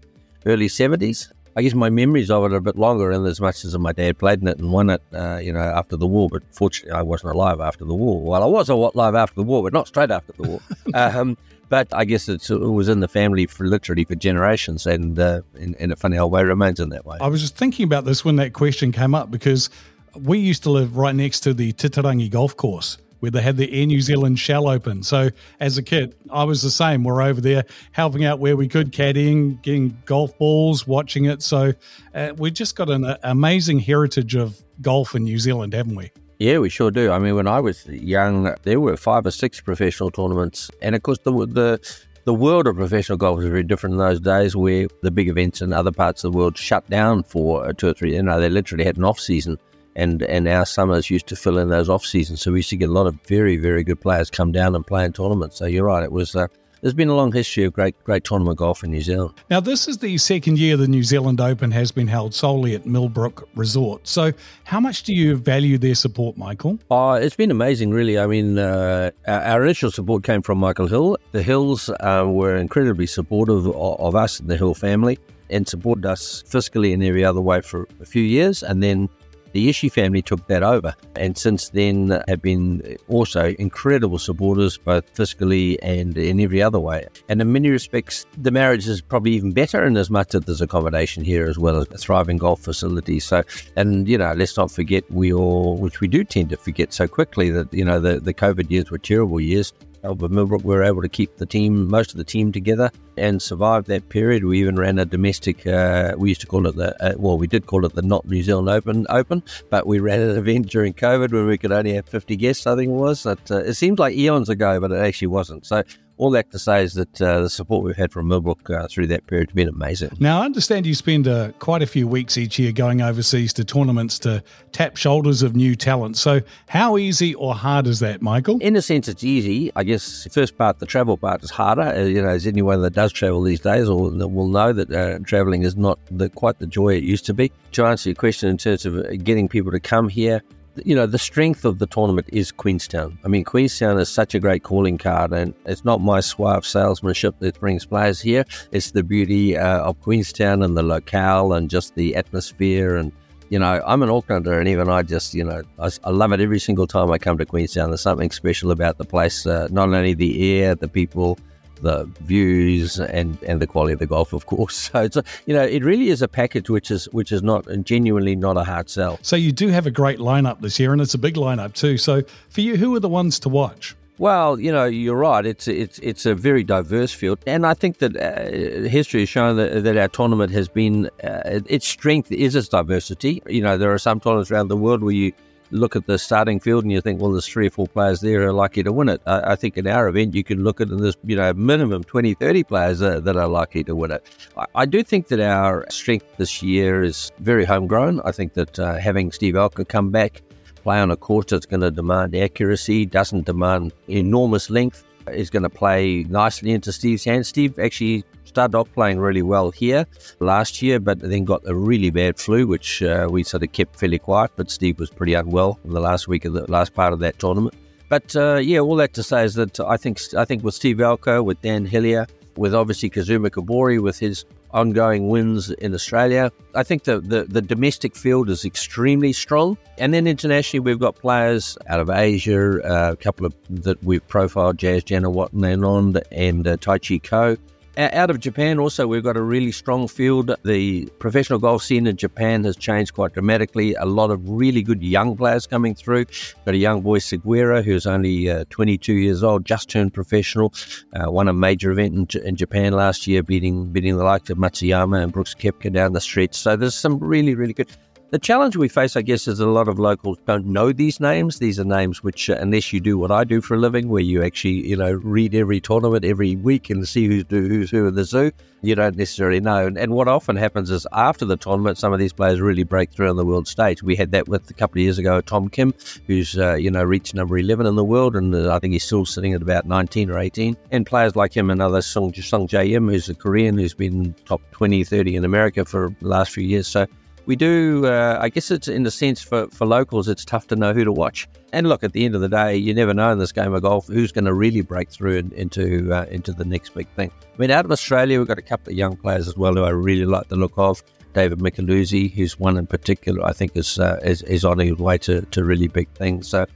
early 0.45 0.67
70s. 0.67 1.29
I 1.55 1.61
guess 1.61 1.73
my 1.73 1.89
memories 1.89 2.31
of 2.31 2.43
it 2.45 2.53
are 2.53 2.57
a 2.57 2.61
bit 2.61 2.77
longer, 2.77 3.11
in 3.11 3.25
as 3.25 3.39
much 3.39 3.63
as 3.63 3.77
my 3.77 3.91
dad 3.91 4.17
played 4.17 4.41
in 4.41 4.47
it 4.47 4.57
and 4.57 4.71
won 4.71 4.89
it, 4.89 5.01
uh, 5.13 5.39
you 5.41 5.53
know, 5.53 5.59
after 5.59 5.95
the 5.95 6.07
war. 6.07 6.29
But 6.29 6.43
fortunately, 6.51 6.97
I 6.97 7.01
wasn't 7.01 7.33
alive 7.33 7.59
after 7.59 7.85
the 7.85 7.93
war. 7.93 8.21
Well, 8.21 8.43
I 8.43 8.47
was 8.47 8.69
alive 8.69 9.15
after 9.15 9.35
the 9.35 9.43
war, 9.43 9.61
but 9.63 9.73
not 9.73 9.87
straight 9.87 10.11
after 10.11 10.33
the 10.33 10.43
war. 10.43 10.59
um, 10.93 11.37
but 11.69 11.87
I 11.91 12.05
guess 12.05 12.27
it 12.27 12.49
was 12.49 12.89
in 12.89 12.99
the 12.99 13.07
family 13.07 13.45
for 13.45 13.65
literally 13.65 14.03
for 14.03 14.15
generations, 14.15 14.85
and 14.85 15.17
uh, 15.19 15.41
in, 15.55 15.75
in 15.75 15.91
a 15.91 15.95
funny 15.95 16.17
old 16.17 16.31
way, 16.31 16.43
remains 16.43 16.79
in 16.79 16.89
that 16.89 17.05
way. 17.05 17.17
I 17.21 17.27
was 17.27 17.41
just 17.41 17.55
thinking 17.55 17.83
about 17.83 18.05
this 18.05 18.25
when 18.25 18.35
that 18.37 18.53
question 18.53 18.91
came 18.91 19.15
up 19.15 19.31
because 19.31 19.69
we 20.15 20.39
used 20.39 20.63
to 20.63 20.69
live 20.69 20.97
right 20.97 21.15
next 21.15 21.41
to 21.41 21.53
the 21.53 21.73
Titirangi 21.73 22.29
golf 22.29 22.55
course 22.57 22.97
where 23.23 23.31
they 23.31 23.41
had 23.41 23.55
the 23.55 23.71
Air 23.71 23.85
New 23.85 24.01
Zealand 24.01 24.37
shell 24.37 24.67
open. 24.67 25.01
So 25.01 25.29
as 25.61 25.77
a 25.77 25.81
kid, 25.81 26.13
I 26.29 26.43
was 26.43 26.61
the 26.61 26.69
same. 26.69 27.05
We're 27.05 27.21
over 27.21 27.39
there 27.39 27.63
helping 27.93 28.25
out 28.25 28.39
where 28.39 28.57
we 28.57 28.67
could, 28.67 28.91
caddying, 28.91 29.61
getting 29.61 29.97
golf 30.03 30.37
balls, 30.37 30.85
watching 30.85 31.23
it. 31.23 31.41
So 31.41 31.71
uh, 32.13 32.33
we've 32.37 32.53
just 32.53 32.75
got 32.75 32.89
an 32.89 33.05
uh, 33.05 33.17
amazing 33.23 33.79
heritage 33.79 34.35
of 34.35 34.61
golf 34.81 35.15
in 35.15 35.23
New 35.23 35.39
Zealand, 35.39 35.71
haven't 35.71 35.95
we? 35.95 36.11
Yeah, 36.39 36.57
we 36.57 36.67
sure 36.67 36.91
do. 36.91 37.13
I 37.13 37.19
mean, 37.19 37.35
when 37.35 37.47
I 37.47 37.61
was 37.61 37.85
young, 37.85 38.53
there 38.63 38.81
were 38.81 38.97
five 38.97 39.25
or 39.25 39.31
six 39.31 39.61
professional 39.61 40.11
tournaments, 40.11 40.69
and 40.81 40.93
of 40.93 41.03
course, 41.03 41.19
the 41.23 41.31
the 41.31 41.97
the 42.25 42.33
world 42.33 42.67
of 42.67 42.75
professional 42.75 43.17
golf 43.17 43.37
was 43.37 43.45
very 43.45 43.63
different 43.63 43.93
in 43.93 43.99
those 43.99 44.19
days, 44.19 44.53
where 44.53 44.87
the 45.01 45.11
big 45.11 45.29
events 45.29 45.61
in 45.61 45.71
other 45.71 45.93
parts 45.93 46.25
of 46.25 46.33
the 46.33 46.37
world 46.37 46.57
shut 46.57 46.89
down 46.89 47.23
for 47.23 47.71
two 47.71 47.87
or 47.87 47.93
three. 47.93 48.15
You 48.15 48.23
know, 48.23 48.41
they 48.41 48.49
literally 48.49 48.83
had 48.83 48.97
an 48.97 49.05
off 49.05 49.17
season 49.17 49.57
and 49.95 50.23
and 50.23 50.47
our 50.47 50.65
summers 50.65 51.09
used 51.09 51.27
to 51.27 51.35
fill 51.35 51.57
in 51.57 51.69
those 51.69 51.89
off 51.89 52.05
seasons. 52.05 52.41
So 52.41 52.51
we 52.51 52.59
used 52.59 52.69
to 52.69 52.77
get 52.77 52.89
a 52.89 52.93
lot 52.93 53.07
of 53.07 53.19
very 53.27 53.57
very 53.57 53.83
good 53.83 54.01
players 54.01 54.29
come 54.29 54.51
down 54.51 54.75
and 54.75 54.85
play 54.85 55.05
in 55.05 55.13
tournaments. 55.13 55.57
So 55.57 55.65
you're 55.65 55.85
right, 55.85 56.03
it 56.03 56.11
was. 56.11 56.35
Uh, 56.35 56.47
there's 56.83 56.93
been 56.93 57.07
a 57.07 57.15
long 57.15 57.31
history 57.31 57.63
of 57.63 57.71
great 57.71 57.95
great 58.03 58.25
tournament 58.25 58.57
golf 58.57 58.83
in 58.83 58.91
New 58.91 59.01
Zealand. 59.01 59.33
Now 59.49 59.61
this 59.61 59.87
is 59.87 59.99
the 59.99 60.17
second 60.17 60.59
year 60.59 60.75
the 60.75 60.87
New 60.87 61.03
Zealand 61.03 61.39
Open 61.39 61.71
has 61.71 61.93
been 61.93 62.09
held 62.09 62.35
solely 62.35 62.75
at 62.75 62.85
Millbrook 62.85 63.47
Resort. 63.55 64.05
So 64.05 64.33
how 64.65 64.81
much 64.81 65.03
do 65.03 65.13
you 65.13 65.37
value 65.37 65.77
their 65.77 65.95
support, 65.95 66.37
Michael? 66.37 66.77
Oh, 66.91 67.13
it's 67.13 67.37
been 67.37 67.51
amazing, 67.51 67.91
really. 67.91 68.19
I 68.19 68.27
mean, 68.27 68.59
uh, 68.59 69.11
our, 69.25 69.41
our, 69.41 69.63
initial 69.63 69.91
support 69.91 70.25
came 70.25 70.41
from 70.41 70.57
Michael 70.57 70.87
Hill. 70.87 71.17
The 71.31 71.41
Hills 71.41 71.89
uh, 72.01 72.25
were 72.27 72.57
incredibly 72.57 73.07
supportive 73.07 73.65
of, 73.65 73.75
of 73.75 74.15
us, 74.15 74.41
and 74.41 74.49
the 74.49 74.57
Hill 74.57 74.73
family, 74.73 75.17
and 75.49 75.65
supported 75.65 76.05
us 76.05 76.43
fiscally 76.43 76.91
in 76.91 77.01
every 77.01 77.23
other 77.23 77.39
way 77.39 77.61
for 77.61 77.87
a 78.01 78.05
few 78.05 78.23
years, 78.23 78.61
and 78.61 78.83
then 78.83 79.07
the 79.53 79.69
Ishii 79.69 79.91
family 79.91 80.21
took 80.21 80.45
that 80.47 80.63
over, 80.63 80.93
and 81.15 81.37
since 81.37 81.69
then 81.69 82.21
have 82.27 82.41
been 82.41 82.97
also 83.07 83.55
incredible 83.59 84.19
supporters, 84.19 84.77
both 84.77 85.13
fiscally 85.13 85.77
and 85.81 86.17
in 86.17 86.39
every 86.39 86.61
other 86.61 86.79
way. 86.79 87.07
And 87.29 87.41
in 87.41 87.53
many 87.53 87.69
respects, 87.69 88.25
the 88.37 88.51
marriage 88.51 88.87
is 88.87 89.01
probably 89.01 89.31
even 89.31 89.51
better 89.51 89.85
in 89.85 89.95
as 89.97 90.09
much 90.09 90.29
that 90.31 90.45
there's 90.45 90.61
accommodation 90.61 91.23
here 91.23 91.47
as 91.47 91.57
well 91.57 91.77
as 91.77 91.87
a 91.91 91.97
thriving 91.97 92.37
golf 92.37 92.61
facility. 92.61 93.19
So, 93.19 93.43
and 93.75 94.07
you 94.07 94.17
know, 94.17 94.33
let's 94.33 94.57
not 94.57 94.71
forget 94.71 95.09
we 95.11 95.31
all, 95.31 95.77
which 95.77 96.01
we 96.01 96.07
do 96.07 96.23
tend 96.23 96.49
to 96.49 96.57
forget 96.57 96.93
so 96.93 97.07
quickly, 97.07 97.49
that 97.51 97.73
you 97.73 97.85
know 97.85 97.99
the 97.99 98.19
the 98.19 98.33
COVID 98.33 98.69
years 98.69 98.91
were 98.91 98.97
terrible 98.97 99.39
years. 99.39 99.73
Albert 100.03 100.31
Millbrook 100.31 100.63
were 100.63 100.83
able 100.83 101.01
to 101.01 101.09
keep 101.09 101.37
the 101.37 101.45
team, 101.45 101.87
most 101.87 102.11
of 102.11 102.17
the 102.17 102.23
team 102.23 102.51
together 102.51 102.91
and 103.17 103.41
survive 103.41 103.85
that 103.85 104.09
period. 104.09 104.43
We 104.43 104.59
even 104.59 104.75
ran 104.75 104.99
a 104.99 105.05
domestic, 105.05 105.65
uh, 105.65 106.15
we 106.17 106.29
used 106.29 106.41
to 106.41 106.47
call 106.47 106.67
it 106.67 106.75
the, 106.75 106.95
uh, 107.03 107.13
well, 107.17 107.37
we 107.37 107.47
did 107.47 107.67
call 107.67 107.85
it 107.85 107.93
the 107.93 108.01
Not 108.01 108.25
New 108.25 108.43
Zealand 108.43 108.69
Open, 108.69 109.05
Open, 109.09 109.43
but 109.69 109.87
we 109.87 109.99
ran 109.99 110.19
an 110.19 110.37
event 110.37 110.69
during 110.69 110.93
COVID 110.93 111.31
where 111.31 111.45
we 111.45 111.57
could 111.57 111.71
only 111.71 111.93
have 111.93 112.05
50 112.05 112.35
guests, 112.35 112.67
I 112.67 112.75
think 112.75 112.89
it 112.89 112.93
was. 112.93 113.25
It, 113.25 113.51
uh, 113.51 113.57
it 113.57 113.73
seems 113.75 113.99
like 113.99 114.15
eons 114.15 114.49
ago, 114.49 114.79
but 114.79 114.91
it 114.91 114.99
actually 114.99 115.27
wasn't. 115.27 115.65
So 115.65 115.83
all 116.17 116.31
that 116.31 116.51
to 116.51 116.59
say 116.59 116.83
is 116.83 116.93
that 116.93 117.21
uh, 117.21 117.41
the 117.41 117.49
support 117.49 117.83
we've 117.83 117.95
had 117.95 118.11
from 118.11 118.27
Millbrook 118.27 118.69
uh, 118.69 118.87
through 118.87 119.07
that 119.07 119.25
period 119.27 119.49
has 119.49 119.55
been 119.55 119.67
amazing. 119.67 120.11
Now, 120.19 120.41
I 120.41 120.45
understand 120.45 120.85
you 120.85 120.93
spend 120.93 121.27
uh, 121.27 121.51
quite 121.59 121.81
a 121.81 121.87
few 121.87 122.07
weeks 122.07 122.37
each 122.37 122.59
year 122.59 122.71
going 122.71 123.01
overseas 123.01 123.53
to 123.53 123.63
tournaments 123.63 124.19
to 124.19 124.43
tap 124.71 124.97
shoulders 124.97 125.41
of 125.41 125.55
new 125.55 125.75
talent. 125.75 126.17
So, 126.17 126.41
how 126.67 126.97
easy 126.97 127.33
or 127.35 127.55
hard 127.55 127.87
is 127.87 127.99
that, 127.99 128.21
Michael? 128.21 128.59
In 128.59 128.75
a 128.75 128.81
sense, 128.81 129.07
it's 129.07 129.23
easy. 129.23 129.71
I 129.75 129.83
guess 129.83 130.23
the 130.23 130.29
first 130.29 130.57
part, 130.57 130.79
the 130.79 130.85
travel 130.85 131.17
part, 131.17 131.43
is 131.43 131.49
harder. 131.49 131.81
Uh, 131.81 132.03
you 132.03 132.21
know, 132.21 132.29
as 132.29 132.45
anyone 132.45 132.81
that 132.81 132.93
does 132.93 133.11
travel 133.11 133.41
these 133.41 133.59
days 133.59 133.89
or 133.89 134.11
will 134.11 134.47
know 134.47 134.73
that 134.73 134.91
uh, 134.91 135.19
traveling 135.25 135.63
is 135.63 135.75
not 135.75 135.99
the, 136.11 136.29
quite 136.29 136.59
the 136.59 136.67
joy 136.67 136.95
it 136.95 137.03
used 137.03 137.25
to 137.25 137.33
be. 137.33 137.51
To 137.73 137.85
answer 137.85 138.09
your 138.09 138.15
question 138.15 138.49
in 138.49 138.57
terms 138.57 138.85
of 138.85 138.97
uh, 138.97 139.09
getting 139.23 139.47
people 139.47 139.71
to 139.71 139.79
come 139.79 140.09
here, 140.09 140.41
you 140.85 140.95
know, 140.95 141.05
the 141.05 141.19
strength 141.19 141.65
of 141.65 141.79
the 141.79 141.85
tournament 141.85 142.27
is 142.31 142.51
Queenstown. 142.51 143.17
I 143.23 143.27
mean, 143.27 143.43
Queenstown 143.43 143.99
is 143.99 144.09
such 144.09 144.33
a 144.33 144.39
great 144.39 144.63
calling 144.63 144.97
card, 144.97 145.31
and 145.31 145.53
it's 145.65 145.85
not 145.85 146.01
my 146.01 146.19
suave 146.19 146.65
salesmanship 146.65 147.35
that 147.39 147.59
brings 147.59 147.85
players 147.85 148.19
here. 148.19 148.45
It's 148.71 148.91
the 148.91 149.03
beauty 149.03 149.57
uh, 149.57 149.81
of 149.81 149.99
Queenstown 150.01 150.63
and 150.63 150.75
the 150.75 150.83
locale 150.83 151.53
and 151.53 151.69
just 151.69 151.95
the 151.95 152.15
atmosphere 152.15 152.95
and 152.95 153.11
you 153.49 153.59
know, 153.59 153.83
I'm 153.85 154.01
an 154.01 154.09
Aucklander, 154.09 154.57
and 154.57 154.67
even 154.67 154.89
I 154.89 155.03
just, 155.03 155.35
you 155.35 155.43
know, 155.43 155.61
I, 155.77 155.91
I, 156.03 156.09
love 156.09 156.31
it 156.31 156.39
every 156.39 156.57
single 156.57 156.87
time 156.87 157.11
I 157.11 157.19
come 157.19 157.37
to 157.37 157.45
Queenstown. 157.45 157.91
There's 157.91 158.01
something 158.01 158.31
special 158.31 158.71
about 158.71 158.97
the 158.97 159.05
place, 159.05 159.45
uh, 159.45 159.67
not 159.69 159.89
only 159.89 160.15
the 160.15 160.59
air, 160.59 160.73
the 160.73 160.87
people, 160.87 161.37
the 161.83 162.05
views, 162.21 162.99
and, 162.99 163.37
and 163.43 163.61
the 163.61 163.67
quality 163.67 163.93
of 163.93 163.99
the 163.99 164.07
golf, 164.07 164.33
of 164.33 164.45
course. 164.45 164.73
So 164.93 165.01
it's, 165.01 165.17
a, 165.17 165.23
you 165.45 165.53
know, 165.53 165.63
it 165.63 165.83
really 165.83 166.09
is 166.09 166.21
a 166.21 166.27
package 166.27 166.69
which 166.69 166.91
is 166.91 167.05
which 167.11 167.31
is 167.31 167.41
not 167.41 167.65
genuinely 167.83 168.35
not 168.35 168.57
a 168.57 168.63
hard 168.63 168.89
sell. 168.89 169.17
So 169.21 169.35
you 169.35 169.51
do 169.51 169.69
have 169.69 169.87
a 169.87 169.91
great 169.91 170.19
lineup 170.19 170.61
this 170.61 170.79
year, 170.79 170.93
and 170.93 171.01
it's 171.01 171.13
a 171.13 171.17
big 171.17 171.35
lineup 171.35 171.73
too. 171.73 171.97
So 171.97 172.21
for 172.49 172.61
you, 172.61 172.75
who 172.75 172.93
are 172.95 172.99
the 172.99 173.09
ones 173.09 173.39
to 173.39 173.49
watch? 173.49 173.95
Well, 174.19 174.59
you 174.59 174.71
know, 174.71 174.85
you're 174.85 175.17
right. 175.17 175.45
It's 175.45 175.67
it's 175.67 175.97
it's 175.99 176.25
a 176.25 176.35
very 176.35 176.63
diverse 176.63 177.11
field, 177.11 177.39
and 177.47 177.65
I 177.65 177.73
think 177.73 177.97
that 177.97 178.15
uh, 178.15 178.87
history 178.87 179.21
has 179.21 179.29
shown 179.29 179.57
that, 179.57 179.83
that 179.83 179.97
our 179.97 180.07
tournament 180.07 180.51
has 180.51 180.67
been 180.67 181.09
uh, 181.23 181.61
its 181.67 181.87
strength 181.87 182.31
is 182.31 182.55
its 182.55 182.67
diversity. 182.67 183.41
You 183.47 183.63
know, 183.63 183.77
there 183.77 183.91
are 183.91 183.97
some 183.97 184.19
tournaments 184.19 184.51
around 184.51 184.67
the 184.67 184.77
world 184.77 185.01
where 185.01 185.13
you 185.13 185.33
look 185.73 185.95
at 185.95 186.05
the 186.05 186.17
starting 186.17 186.59
field 186.59 186.83
and 186.83 186.91
you 186.91 187.01
think, 187.01 187.19
well, 187.19 187.31
there's 187.31 187.47
three 187.47 187.67
or 187.67 187.71
four 187.71 187.87
players 187.87 188.21
there 188.21 188.41
who 188.41 188.47
are 188.47 188.53
likely 188.53 188.83
to 188.83 188.91
win 188.91 189.09
it. 189.09 189.21
I, 189.25 189.53
I 189.53 189.55
think 189.55 189.77
in 189.77 189.87
our 189.87 190.07
event, 190.07 190.35
you 190.35 190.43
can 190.43 190.63
look 190.63 190.79
at 190.79 190.89
there's, 190.89 191.17
you 191.25 191.35
know, 191.35 191.53
minimum 191.53 192.03
20, 192.03 192.35
30 192.35 192.63
players 192.63 192.99
that 192.99 193.35
are 193.35 193.47
likely 193.47 193.83
to 193.85 193.95
win 193.95 194.11
it. 194.11 194.25
I, 194.55 194.65
I, 194.75 194.85
do 194.85 195.03
think 195.03 195.27
that 195.27 195.39
our 195.39 195.85
strength 195.89 196.25
this 196.37 196.61
year 196.61 197.03
is 197.03 197.31
very 197.39 197.65
homegrown. 197.65 198.21
I 198.23 198.31
think 198.31 198.53
that 198.53 198.79
uh, 198.79 198.95
having 198.95 199.31
Steve 199.31 199.55
Alker 199.55 199.87
come 199.87 200.11
back 200.11 200.41
play 200.83 200.99
on 200.99 201.09
a 201.09 201.17
course 201.17 201.47
that's 201.47 201.65
going 201.65 201.81
to 201.81 201.91
demand 201.91 202.35
accuracy, 202.35 203.05
doesn't 203.05 203.45
demand 203.45 203.93
enormous 204.07 204.69
length, 204.69 205.03
is 205.31 205.49
going 205.49 205.63
to 205.63 205.69
play 205.69 206.23
nicely 206.25 206.71
into 206.71 206.91
Steve's 206.91 207.23
hands. 207.23 207.47
Steve 207.47 207.79
actually 207.79 208.23
started 208.53 208.77
off 208.77 208.91
playing 208.93 209.19
really 209.19 209.41
well 209.41 209.71
here 209.71 210.05
last 210.39 210.81
year, 210.81 210.99
but 210.99 211.19
then 211.19 211.43
got 211.43 211.61
a 211.65 211.73
really 211.73 212.11
bad 212.11 212.37
flu, 212.37 212.67
which 212.67 213.01
uh, 213.01 213.27
we 213.29 213.43
sort 213.43 213.63
of 213.63 213.71
kept 213.71 213.99
fairly 213.99 214.19
quiet. 214.19 214.51
But 214.55 214.69
Steve 214.69 214.99
was 214.99 215.09
pretty 215.09 215.33
unwell 215.33 215.79
in 215.83 215.91
the 215.91 215.99
last 215.99 216.27
week 216.27 216.45
of 216.45 216.53
the 216.53 216.69
last 216.71 216.93
part 216.93 217.13
of 217.13 217.19
that 217.19 217.39
tournament. 217.39 217.73
But 218.09 218.35
uh, 218.35 218.57
yeah, 218.57 218.79
all 218.79 218.95
that 218.97 219.13
to 219.13 219.23
say 219.23 219.43
is 219.43 219.55
that 219.55 219.79
I 219.79 219.97
think 219.97 220.19
I 220.37 220.45
think 220.45 220.63
with 220.63 220.75
Steve 220.75 220.97
Alker, 220.97 221.43
with 221.43 221.59
Dan 221.61 221.85
Hillier, 221.85 222.27
with 222.55 222.75
obviously 222.75 223.09
Kazuma 223.09 223.49
Kobori 223.49 223.99
with 223.99 224.19
his 224.19 224.45
ongoing 224.73 225.29
wins 225.29 225.69
in 225.69 225.93
Australia. 225.93 226.51
I 226.75 226.83
think 226.83 227.03
the, 227.03 227.19
the, 227.19 227.43
the, 227.43 227.61
domestic 227.61 228.15
field 228.15 228.49
is 228.49 228.65
extremely 228.65 229.31
strong. 229.31 229.77
And 229.99 230.13
then 230.13 230.25
internationally, 230.25 230.79
we've 230.81 230.99
got 230.99 231.15
players 231.15 231.77
out 231.87 231.99
of 231.99 232.09
Asia, 232.09 232.81
uh, 232.83 233.11
a 233.11 233.15
couple 233.15 233.45
of 233.45 233.53
that 233.69 234.03
we've 234.03 234.27
profiled, 234.27 234.77
Jazz 234.77 235.03
Janewattananond 235.03 236.21
and 236.31 236.67
uh, 236.67 236.77
Taichi 236.77 237.21
Kho. 237.21 237.57
Out 237.95 238.31
of 238.31 238.39
Japan, 238.39 238.79
also, 238.79 239.05
we've 239.05 239.23
got 239.23 239.37
a 239.37 239.41
really 239.41 239.71
strong 239.71 240.07
field. 240.07 240.55
The 240.65 241.05
professional 241.19 241.59
golf 241.59 241.83
scene 241.83 242.07
in 242.07 242.17
Japan 242.17 242.63
has 242.63 242.75
changed 242.75 243.13
quite 243.13 243.33
dramatically. 243.33 243.93
A 243.93 244.05
lot 244.05 244.31
of 244.31 244.41
really 244.49 244.81
good 244.81 245.03
young 245.03 245.37
players 245.37 245.67
coming 245.67 245.93
through. 245.93 246.25
Got 246.65 246.73
a 246.73 246.77
young 246.77 247.01
boy, 247.01 247.19
Seguera, 247.19 247.83
who's 247.83 248.07
only 248.07 248.49
uh, 248.49 248.65
22 248.71 249.13
years 249.13 249.43
old, 249.43 249.65
just 249.65 249.89
turned 249.89 250.11
professional. 250.11 250.73
Uh, 251.13 251.29
won 251.29 251.47
a 251.47 251.53
major 251.53 251.91
event 251.91 252.33
in, 252.33 252.43
in, 252.43 252.55
Japan 252.55 252.93
last 252.93 253.27
year, 253.27 253.43
beating 253.43 253.91
beating 253.91 254.17
the 254.17 254.23
likes 254.23 254.49
of 254.49 254.57
Matsuyama 254.57 255.21
and 255.21 255.31
Brooks 255.31 255.53
Koepka 255.53 255.93
down 255.93 256.13
the 256.13 256.21
street. 256.21 256.55
So 256.55 256.75
there's 256.75 256.95
some 256.95 257.19
really, 257.19 257.53
really 257.53 257.73
good. 257.73 257.91
The 258.33 258.39
challenge 258.39 258.75
we 258.75 258.87
face, 258.87 259.15
I 259.15 259.21
guess, 259.21 259.47
is 259.47 259.59
a 259.59 259.67
lot 259.67 259.87
of 259.87 259.99
locals 259.99 260.39
don't 260.47 260.65
know 260.65 260.91
these 260.91 261.19
names. 261.19 261.59
These 261.59 261.79
are 261.79 261.83
names 261.83 262.23
which, 262.23 262.49
uh, 262.49 262.57
unless 262.59 262.91
you 262.91 262.99
do 262.99 263.15
what 263.15 263.29
I 263.29 263.43
do 263.43 263.61
for 263.61 263.75
a 263.75 263.77
living, 263.77 264.09
where 264.09 264.23
you 264.23 264.43
actually, 264.43 264.87
you 264.87 264.97
know, 264.97 265.11
read 265.11 265.53
every 265.53 265.79
tournament 265.79 266.25
every 266.25 266.55
week 266.55 266.89
and 266.89 267.07
see 267.07 267.27
who's, 267.27 267.43
do, 267.43 267.67
who's 267.67 267.91
who 267.91 268.07
in 268.07 268.15
the 268.15 268.23
zoo, 268.23 268.51
you 268.81 268.95
don't 268.95 269.17
necessarily 269.17 269.59
know. 269.59 269.85
And, 269.85 269.99
and, 269.99 270.13
what 270.13 270.27
often 270.27 270.55
happens 270.55 270.89
is 270.89 271.05
after 271.13 271.45
the 271.45 271.57
tournament, 271.57 271.99
some 271.99 272.11
of 272.11 272.17
these 272.17 272.33
players 272.33 272.59
really 272.59 272.81
break 272.81 273.11
through 273.11 273.29
on 273.29 273.35
the 273.35 273.45
world 273.45 273.67
stage. 273.67 274.01
We 274.01 274.15
had 274.15 274.31
that 274.31 274.47
with 274.47 274.67
a 274.67 274.73
couple 274.73 274.97
of 274.97 275.03
years 275.03 275.19
ago, 275.19 275.39
Tom 275.39 275.69
Kim, 275.69 275.93
who's, 276.25 276.57
uh, 276.57 276.73
you 276.73 276.89
know, 276.89 277.03
reached 277.03 277.35
number 277.35 277.55
11 277.59 277.85
in 277.85 277.95
the 277.95 278.03
world, 278.03 278.35
and 278.35 278.55
uh, 278.55 278.73
I 278.73 278.79
think 278.79 278.93
he's 278.93 279.03
still 279.03 279.27
sitting 279.27 279.53
at 279.53 279.61
about 279.61 279.85
19 279.85 280.31
or 280.31 280.39
18. 280.39 280.75
And 280.89 281.05
players 281.05 281.35
like 281.35 281.55
him 281.55 281.69
another 281.69 282.01
Sung, 282.01 282.33
Sung 282.33 282.67
Jae 282.67 282.93
Im, 282.93 283.09
who's 283.09 283.29
a 283.29 283.35
Korean 283.35 283.77
who's 283.77 283.93
been 283.93 284.33
top 284.45 284.59
20, 284.71 285.03
30 285.03 285.35
in 285.35 285.45
America 285.45 285.85
for 285.85 286.15
the 286.19 286.27
last 286.27 286.51
few 286.51 286.63
years. 286.63 286.87
So 286.87 287.05
we 287.45 287.55
do, 287.55 288.05
uh, 288.05 288.37
I 288.39 288.49
guess 288.49 288.71
it's 288.71 288.87
in 288.87 289.03
the 289.03 289.11
sense 289.11 289.41
for, 289.41 289.67
for 289.67 289.85
locals, 289.85 290.27
it's 290.27 290.45
tough 290.45 290.67
to 290.67 290.75
know 290.75 290.93
who 290.93 291.03
to 291.03 291.11
watch. 291.11 291.47
And 291.73 291.89
look, 291.89 292.03
at 292.03 292.13
the 292.13 292.23
end 292.25 292.35
of 292.35 292.41
the 292.41 292.49
day, 292.49 292.75
you 292.75 292.93
never 292.93 293.13
know 293.13 293.31
in 293.31 293.39
this 293.39 293.51
game 293.51 293.73
of 293.73 293.81
golf 293.81 294.07
who's 294.07 294.31
going 294.31 294.45
to 294.45 294.53
really 294.53 294.81
break 294.81 295.09
through 295.09 295.37
in, 295.37 295.51
into 295.53 296.13
uh, 296.13 296.25
into 296.29 296.53
the 296.53 296.65
next 296.65 296.93
big 296.93 297.07
thing. 297.15 297.31
I 297.41 297.57
mean, 297.57 297.71
out 297.71 297.85
of 297.85 297.91
Australia, 297.91 298.37
we've 298.37 298.47
got 298.47 298.59
a 298.59 298.63
couple 298.63 298.91
of 298.91 298.97
young 298.97 299.17
players 299.17 299.47
as 299.47 299.57
well 299.57 299.73
who 299.73 299.83
I 299.83 299.89
really 299.89 300.25
like 300.25 300.47
the 300.49 300.55
look 300.55 300.73
of. 300.77 301.03
David 301.33 301.59
Micheluzzi, 301.59 302.31
who's 302.31 302.59
one 302.59 302.77
in 302.77 302.85
particular, 302.85 303.43
I 303.43 303.53
think 303.53 303.75
is, 303.75 303.97
uh, 303.97 304.19
is, 304.23 304.43
is 304.43 304.63
on 304.63 304.77
his 304.77 304.97
way 304.97 305.17
to, 305.19 305.41
to 305.41 305.63
really 305.63 305.87
big 305.87 306.07
things. 306.09 306.47
So, 306.47 306.67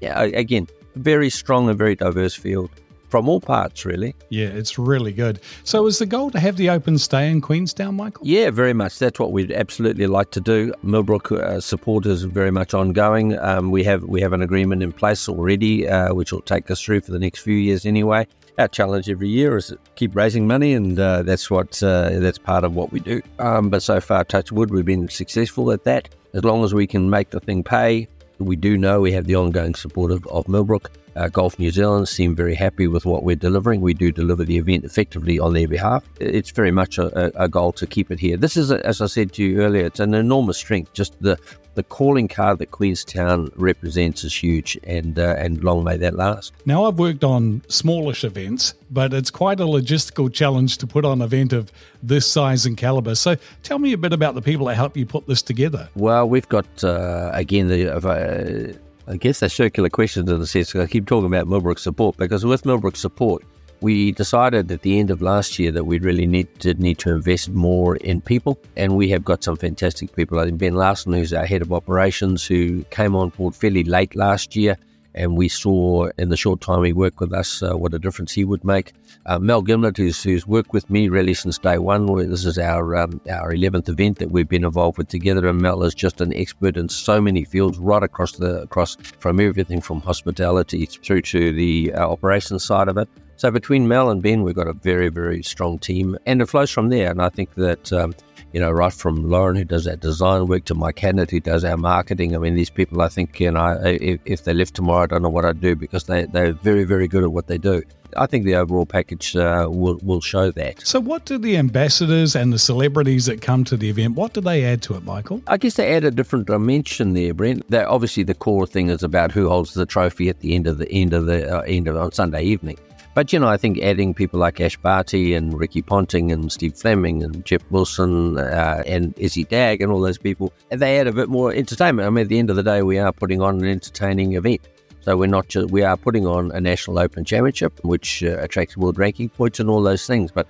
yeah, 0.00 0.22
again, 0.22 0.68
very 0.94 1.28
strong 1.28 1.68
and 1.68 1.76
very 1.76 1.94
diverse 1.94 2.34
field 2.34 2.70
from 3.16 3.30
all 3.30 3.40
parts, 3.40 3.86
really. 3.86 4.14
Yeah, 4.28 4.48
it's 4.48 4.78
really 4.78 5.10
good. 5.10 5.40
So, 5.64 5.86
is 5.86 5.98
the 5.98 6.04
goal 6.04 6.30
to 6.32 6.38
have 6.38 6.58
the 6.58 6.68
Open 6.68 6.98
stay 6.98 7.30
in 7.30 7.40
Queenstown, 7.40 7.94
Michael? 7.94 8.26
Yeah, 8.26 8.50
very 8.50 8.74
much. 8.74 8.98
That's 8.98 9.18
what 9.18 9.32
we'd 9.32 9.50
absolutely 9.50 10.06
like 10.06 10.32
to 10.32 10.40
do. 10.40 10.74
Millbrook 10.82 11.32
uh, 11.32 11.60
support 11.60 12.04
is 12.04 12.24
very 12.24 12.50
much 12.50 12.74
ongoing. 12.74 13.38
Um, 13.38 13.70
we 13.70 13.84
have 13.84 14.02
we 14.02 14.20
have 14.20 14.34
an 14.34 14.42
agreement 14.42 14.82
in 14.82 14.92
place 14.92 15.30
already, 15.30 15.88
uh, 15.88 16.12
which 16.12 16.30
will 16.30 16.42
take 16.42 16.70
us 16.70 16.82
through 16.82 17.00
for 17.00 17.12
the 17.12 17.18
next 17.18 17.38
few 17.38 17.54
years 17.54 17.86
anyway. 17.86 18.26
Our 18.58 18.68
challenge 18.68 19.08
every 19.08 19.30
year 19.30 19.56
is 19.56 19.72
keep 19.94 20.14
raising 20.14 20.46
money, 20.46 20.74
and 20.74 21.00
uh, 21.00 21.22
that's 21.22 21.50
what 21.50 21.82
uh, 21.82 22.20
that's 22.20 22.36
part 22.36 22.64
of 22.64 22.74
what 22.74 22.92
we 22.92 23.00
do. 23.00 23.22
Um, 23.38 23.70
but 23.70 23.82
so 23.82 23.98
far, 23.98 24.24
touch 24.24 24.52
wood, 24.52 24.70
we've 24.70 24.84
been 24.84 25.08
successful 25.08 25.72
at 25.72 25.84
that. 25.84 26.10
As 26.34 26.44
long 26.44 26.64
as 26.64 26.74
we 26.74 26.86
can 26.86 27.08
make 27.08 27.30
the 27.30 27.40
thing 27.40 27.64
pay, 27.64 28.08
we 28.38 28.56
do 28.56 28.76
know 28.76 29.00
we 29.00 29.12
have 29.12 29.26
the 29.26 29.36
ongoing 29.36 29.74
support 29.74 30.10
of, 30.12 30.26
of 30.26 30.48
Millbrook. 30.48 30.90
Uh, 31.16 31.28
Golf 31.28 31.58
New 31.58 31.70
Zealand 31.70 32.08
seem 32.08 32.36
very 32.36 32.54
happy 32.54 32.86
with 32.86 33.06
what 33.06 33.22
we're 33.22 33.36
delivering. 33.36 33.80
We 33.80 33.94
do 33.94 34.12
deliver 34.12 34.44
the 34.44 34.58
event 34.58 34.84
effectively 34.84 35.38
on 35.38 35.54
their 35.54 35.66
behalf. 35.66 36.04
It's 36.20 36.50
very 36.50 36.70
much 36.70 36.98
a, 36.98 37.32
a 37.42 37.48
goal 37.48 37.72
to 37.72 37.86
keep 37.86 38.10
it 38.10 38.20
here. 38.20 38.36
This 38.36 38.56
is, 38.56 38.70
a, 38.70 38.84
as 38.86 39.00
I 39.00 39.06
said 39.06 39.32
to 39.34 39.42
you 39.42 39.62
earlier, 39.62 39.86
it's 39.86 40.00
an 40.00 40.12
enormous 40.12 40.58
strength. 40.58 40.92
Just 40.92 41.20
the 41.22 41.38
the 41.76 41.84
calling 41.84 42.26
card 42.26 42.58
that 42.58 42.72
Queenstown 42.72 43.52
represents 43.54 44.24
is 44.24 44.34
huge, 44.34 44.76
and 44.82 45.18
uh, 45.18 45.36
and 45.38 45.62
long 45.62 45.84
may 45.84 45.96
that 45.98 46.14
last. 46.14 46.52
Now, 46.64 46.86
I've 46.86 46.98
worked 46.98 47.22
on 47.22 47.62
smallish 47.68 48.24
events, 48.24 48.74
but 48.90 49.14
it's 49.14 49.30
quite 49.30 49.60
a 49.60 49.64
logistical 49.64 50.32
challenge 50.32 50.78
to 50.78 50.86
put 50.86 51.04
on 51.04 51.20
an 51.20 51.22
event 51.22 51.52
of 51.52 51.70
this 52.02 52.26
size 52.26 52.66
and 52.66 52.76
caliber. 52.76 53.14
So, 53.14 53.36
tell 53.62 53.78
me 53.78 53.92
a 53.92 53.98
bit 53.98 54.12
about 54.12 54.34
the 54.34 54.42
people 54.42 54.66
that 54.66 54.74
help 54.74 54.96
you 54.96 55.06
put 55.06 55.26
this 55.28 55.42
together. 55.42 55.88
Well, 55.94 56.28
we've 56.28 56.48
got 56.48 56.66
uh, 56.82 57.30
again 57.32 57.68
the. 57.68 57.94
Uh, 57.94 58.72
I 59.08 59.16
guess 59.16 59.38
they're 59.38 59.48
circular 59.48 59.88
questions 59.88 60.28
in 60.28 60.40
the 60.40 60.48
sense 60.48 60.74
I 60.74 60.86
keep 60.86 61.06
talking 61.06 61.26
about 61.26 61.46
Millbrook 61.46 61.78
support 61.78 62.16
because 62.16 62.44
with 62.44 62.66
Millbrook 62.66 62.96
support, 62.96 63.44
we 63.80 64.12
decided 64.12 64.70
at 64.70 64.82
the 64.82 64.98
end 64.98 65.10
of 65.10 65.22
last 65.22 65.58
year 65.58 65.70
that 65.72 65.84
we 65.84 65.98
really 65.98 66.26
need 66.26 66.60
to 66.60 66.74
need 66.74 66.98
to 66.98 67.10
invest 67.10 67.50
more 67.50 67.96
in 67.96 68.20
people, 68.20 68.58
and 68.76 68.96
we 68.96 69.08
have 69.10 69.24
got 69.24 69.44
some 69.44 69.56
fantastic 69.56 70.14
people. 70.14 70.38
I 70.38 70.44
think 70.44 70.58
Ben 70.58 70.74
Larson, 70.74 71.12
who's 71.12 71.32
our 71.32 71.46
head 71.46 71.62
of 71.62 71.72
operations, 71.72 72.44
who 72.44 72.84
came 72.84 73.14
on 73.14 73.30
board 73.30 73.54
fairly 73.54 73.84
late 73.84 74.14
last 74.14 74.56
year, 74.56 74.76
and 75.16 75.36
we 75.36 75.48
saw 75.48 76.08
in 76.18 76.28
the 76.28 76.36
short 76.36 76.60
time 76.60 76.84
he 76.84 76.92
worked 76.92 77.20
with 77.20 77.32
us 77.32 77.62
uh, 77.62 77.76
what 77.76 77.94
a 77.94 77.98
difference 77.98 78.32
he 78.32 78.44
would 78.44 78.64
make. 78.64 78.92
Uh, 79.24 79.38
Mel 79.38 79.62
Gimlet, 79.62 79.96
who's, 79.96 80.22
who's 80.22 80.46
worked 80.46 80.72
with 80.72 80.88
me 80.90 81.08
really 81.08 81.34
since 81.34 81.58
day 81.58 81.78
one. 81.78 82.06
This 82.30 82.44
is 82.44 82.58
our 82.58 82.96
um, 82.96 83.20
our 83.30 83.52
11th 83.52 83.88
event 83.88 84.18
that 84.18 84.30
we've 84.30 84.48
been 84.48 84.64
involved 84.64 84.98
with 84.98 85.08
together, 85.08 85.48
and 85.48 85.60
Mel 85.60 85.82
is 85.82 85.94
just 85.94 86.20
an 86.20 86.34
expert 86.34 86.76
in 86.76 86.88
so 86.88 87.20
many 87.20 87.44
fields, 87.44 87.78
right 87.78 88.02
across 88.02 88.32
the 88.32 88.62
across 88.62 88.96
from 89.18 89.40
everything 89.40 89.80
from 89.80 90.00
hospitality 90.00 90.86
through 90.86 91.22
to 91.22 91.52
the 91.52 91.92
uh, 91.94 92.06
operations 92.06 92.64
side 92.64 92.88
of 92.88 92.98
it. 92.98 93.08
So 93.36 93.50
between 93.50 93.88
Mel 93.88 94.10
and 94.10 94.22
Ben, 94.22 94.42
we've 94.42 94.54
got 94.54 94.68
a 94.68 94.72
very 94.72 95.08
very 95.08 95.42
strong 95.42 95.78
team, 95.78 96.16
and 96.26 96.40
it 96.40 96.46
flows 96.46 96.70
from 96.70 96.88
there. 96.88 97.10
And 97.10 97.22
I 97.22 97.28
think 97.28 97.54
that. 97.54 97.92
Um, 97.92 98.14
you 98.52 98.60
know, 98.60 98.70
right 98.70 98.92
from 98.92 99.28
Lauren, 99.28 99.54
who 99.54 99.64
does 99.64 99.86
our 99.86 99.96
design 99.96 100.46
work, 100.46 100.64
to 100.64 100.74
Mike 100.74 100.98
Hannett, 100.98 101.30
who 101.30 101.40
does 101.40 101.62
our 101.62 101.76
marketing. 101.76 102.34
I 102.34 102.38
mean, 102.38 102.54
these 102.54 102.70
people, 102.70 103.02
I 103.02 103.08
think, 103.08 103.38
you 103.38 103.50
know, 103.50 103.78
if, 103.84 104.18
if 104.24 104.44
they 104.44 104.54
left 104.54 104.72
tomorrow, 104.74 105.02
I 105.02 105.06
don't 105.06 105.20
know 105.20 105.28
what 105.28 105.44
I'd 105.44 105.60
do 105.60 105.76
because 105.76 106.04
they, 106.04 106.24
they're 106.24 106.54
very, 106.54 106.84
very 106.84 107.06
good 107.06 107.22
at 107.22 107.32
what 107.32 107.48
they 107.48 107.58
do. 107.58 107.82
I 108.16 108.24
think 108.24 108.46
the 108.46 108.54
overall 108.54 108.86
package 108.86 109.36
uh, 109.36 109.66
will, 109.68 109.98
will 110.02 110.22
show 110.22 110.50
that. 110.52 110.86
So, 110.86 111.00
what 111.00 111.26
do 111.26 111.36
the 111.36 111.58
ambassadors 111.58 112.34
and 112.34 112.50
the 112.50 112.58
celebrities 112.58 113.26
that 113.26 113.42
come 113.42 113.64
to 113.64 113.76
the 113.76 113.90
event, 113.90 114.14
what 114.14 114.32
do 114.32 114.40
they 114.40 114.64
add 114.64 114.80
to 114.82 114.94
it, 114.94 115.04
Michael? 115.04 115.42
I 115.48 115.58
guess 115.58 115.74
they 115.74 115.92
add 115.94 116.04
a 116.04 116.10
different 116.10 116.46
dimension 116.46 117.12
there, 117.12 117.34
Brent. 117.34 117.68
They're, 117.68 117.86
obviously, 117.86 118.22
the 118.22 118.34
core 118.34 118.66
thing 118.66 118.88
is 118.88 119.02
about 119.02 119.32
who 119.32 119.48
holds 119.48 119.74
the 119.74 119.84
trophy 119.84 120.30
at 120.30 120.40
the 120.40 120.54
end 120.54 120.66
of 120.66 120.78
the 120.78 120.90
end 120.90 121.12
of 121.12 121.26
the 121.26 121.58
uh, 121.58 121.60
end 121.62 121.88
of 121.88 121.96
on 121.96 122.12
Sunday 122.12 122.42
evening. 122.44 122.78
But, 123.16 123.32
you 123.32 123.38
know, 123.38 123.48
I 123.48 123.56
think 123.56 123.78
adding 123.78 124.12
people 124.12 124.38
like 124.38 124.60
Ash 124.60 124.76
Barty 124.76 125.32
and 125.32 125.58
Ricky 125.58 125.80
Ponting 125.80 126.30
and 126.30 126.52
Steve 126.52 126.76
Fleming 126.76 127.22
and 127.22 127.42
Jeff 127.46 127.62
Wilson 127.70 128.36
uh, 128.36 128.82
and 128.86 129.18
Izzy 129.18 129.44
Dagg 129.44 129.80
and 129.80 129.90
all 129.90 130.02
those 130.02 130.18
people, 130.18 130.52
they 130.68 131.00
add 131.00 131.06
a 131.06 131.12
bit 131.12 131.30
more 131.30 131.50
entertainment. 131.50 132.06
I 132.06 132.10
mean, 132.10 132.24
at 132.24 132.28
the 132.28 132.38
end 132.38 132.50
of 132.50 132.56
the 132.56 132.62
day, 132.62 132.82
we 132.82 132.98
are 132.98 133.14
putting 133.14 133.40
on 133.40 133.58
an 133.60 133.64
entertaining 133.64 134.34
event. 134.34 134.60
So 135.00 135.16
we're 135.16 135.28
not 135.28 135.48
just, 135.48 135.70
we 135.70 135.82
are 135.82 135.96
putting 135.96 136.26
on 136.26 136.52
a 136.52 136.60
national 136.60 136.98
open 136.98 137.24
championship, 137.24 137.82
which 137.82 138.22
uh, 138.22 138.36
attracts 138.40 138.76
world 138.76 138.98
ranking 138.98 139.30
points 139.30 139.60
and 139.60 139.70
all 139.70 139.82
those 139.82 140.06
things. 140.06 140.30
But 140.30 140.46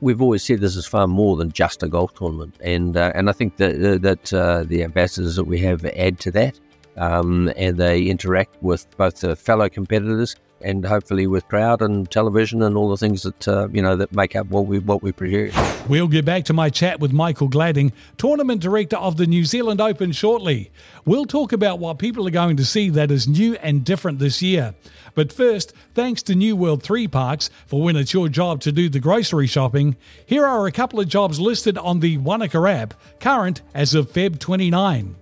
we've 0.00 0.20
always 0.20 0.42
said 0.42 0.58
this 0.58 0.74
is 0.74 0.86
far 0.86 1.06
more 1.06 1.36
than 1.36 1.52
just 1.52 1.84
a 1.84 1.88
golf 1.88 2.14
tournament, 2.14 2.56
and 2.60 2.96
uh, 2.96 3.12
and 3.14 3.30
I 3.30 3.32
think 3.32 3.58
that 3.58 4.02
that 4.02 4.32
uh, 4.32 4.64
the 4.64 4.82
ambassadors 4.82 5.36
that 5.36 5.44
we 5.44 5.60
have 5.60 5.84
add 5.84 6.18
to 6.18 6.32
that, 6.32 6.58
um, 6.98 7.50
and 7.56 7.76
they 7.76 8.02
interact 8.02 8.62
with 8.62 8.86
both 8.96 9.20
the 9.20 9.36
fellow 9.36 9.68
competitors 9.68 10.36
and 10.60 10.84
hopefully 10.84 11.26
with 11.26 11.46
crowd 11.48 11.82
and 11.82 12.10
television 12.10 12.62
and 12.62 12.76
all 12.76 12.88
the 12.88 12.96
things 12.96 13.22
that 13.22 13.48
uh, 13.48 13.68
you 13.72 13.80
know 13.80 13.96
that 13.96 14.12
make 14.12 14.34
up 14.34 14.48
what 14.48 14.66
we 14.66 14.78
what 14.78 15.02
we 15.02 15.12
produce. 15.12 15.54
We'll 15.88 16.08
get 16.08 16.24
back 16.24 16.44
to 16.46 16.52
my 16.52 16.68
chat 16.68 17.00
with 17.00 17.12
Michael 17.12 17.48
Gladding, 17.48 17.92
tournament 18.16 18.60
director 18.60 18.96
of 18.96 19.16
the 19.16 19.26
New 19.26 19.44
Zealand 19.44 19.80
Open, 19.80 20.12
shortly. 20.12 20.70
We'll 21.04 21.24
talk 21.24 21.52
about 21.52 21.78
what 21.78 21.98
people 21.98 22.26
are 22.26 22.32
going 22.32 22.56
to 22.56 22.64
see 22.64 22.90
that 22.90 23.10
is 23.10 23.26
new 23.26 23.54
and 23.56 23.84
different 23.84 24.18
this 24.18 24.42
year. 24.42 24.74
But 25.14 25.32
first, 25.32 25.72
thanks 25.94 26.22
to 26.24 26.34
New 26.34 26.56
World 26.56 26.82
3 26.82 27.08
Parks 27.08 27.50
for 27.66 27.80
when 27.80 27.96
it's 27.96 28.12
your 28.12 28.28
job 28.28 28.60
to 28.62 28.72
do 28.72 28.88
the 28.88 29.00
grocery 29.00 29.46
shopping, 29.46 29.96
here 30.26 30.44
are 30.44 30.66
a 30.66 30.72
couple 30.72 31.00
of 31.00 31.08
jobs 31.08 31.40
listed 31.40 31.78
on 31.78 32.00
the 32.00 32.18
Wanaka 32.18 32.58
app, 32.68 32.94
current 33.18 33.62
as 33.74 33.94
of 33.94 34.12
Feb 34.12 34.38
29. 34.38 35.16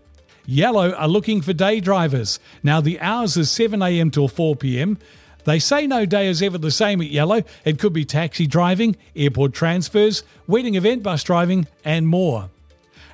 Yellow 0.47 0.93
are 0.93 1.09
looking 1.09 1.43
for 1.43 1.53
day 1.53 1.81
drivers. 1.81 2.38
Now 2.62 2.81
the 2.81 3.00
hours 3.00 3.37
is 3.37 3.49
7am 3.49 4.12
till 4.12 4.29
4pm. 4.29 4.99
They 5.45 5.59
say 5.59 5.87
no 5.87 6.07
day 6.07 6.29
is 6.29 6.41
ever 6.41 6.59
the 6.59 6.71
same 6.71 7.00
at 7.00 7.09
Yellow. 7.09 7.43
It 7.65 7.79
could 7.79 7.93
be 7.93 8.05
taxi 8.05 8.47
driving, 8.47 8.97
airport 9.15 9.55
transfers, 9.55 10.23
wedding 10.47 10.76
event 10.76 11.03
bus 11.03 11.25
driving, 11.25 11.67
and 11.85 12.07
more. 12.07 12.50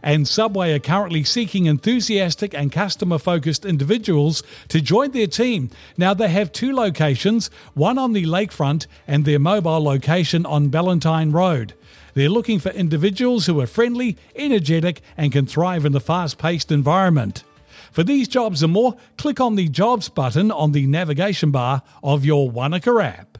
And 0.03 0.27
Subway 0.27 0.73
are 0.73 0.79
currently 0.79 1.25
seeking 1.25 1.67
enthusiastic 1.67 2.55
and 2.55 2.73
customer 2.73 3.19
focused 3.19 3.65
individuals 3.65 4.43
to 4.69 4.81
join 4.81 5.12
their 5.12 5.29
team. 5.29 5.71
Now, 5.97 6.12
they 6.12 6.29
have 6.29 6.53
two 6.53 6.75
locations 6.75 7.51
one 7.75 7.99
on 7.99 8.12
the 8.12 8.25
lakefront 8.25 8.87
and 9.07 9.25
their 9.25 9.39
mobile 9.39 9.83
location 9.83 10.45
on 10.45 10.71
Ballantyne 10.71 11.31
Road. 11.31 11.75
They're 12.14 12.28
looking 12.28 12.59
for 12.59 12.71
individuals 12.71 13.47
who 13.47 13.61
are 13.61 13.66
friendly, 13.66 14.16
energetic, 14.37 15.00
and 15.16 15.33
can 15.33 15.47
thrive 15.47 15.85
in 15.85 15.92
the 15.92 16.00
fast 16.00 16.38
paced 16.38 16.71
environment. 16.71 17.45
For 17.90 18.02
these 18.02 18.28
jobs 18.28 18.62
and 18.62 18.73
more, 18.73 18.97
click 19.16 19.40
on 19.40 19.54
the 19.54 19.69
Jobs 19.69 20.09
button 20.09 20.50
on 20.50 20.73
the 20.73 20.87
navigation 20.87 21.50
bar 21.50 21.83
of 22.02 22.25
your 22.25 22.50
Wanaka 22.50 22.99
app. 23.02 23.38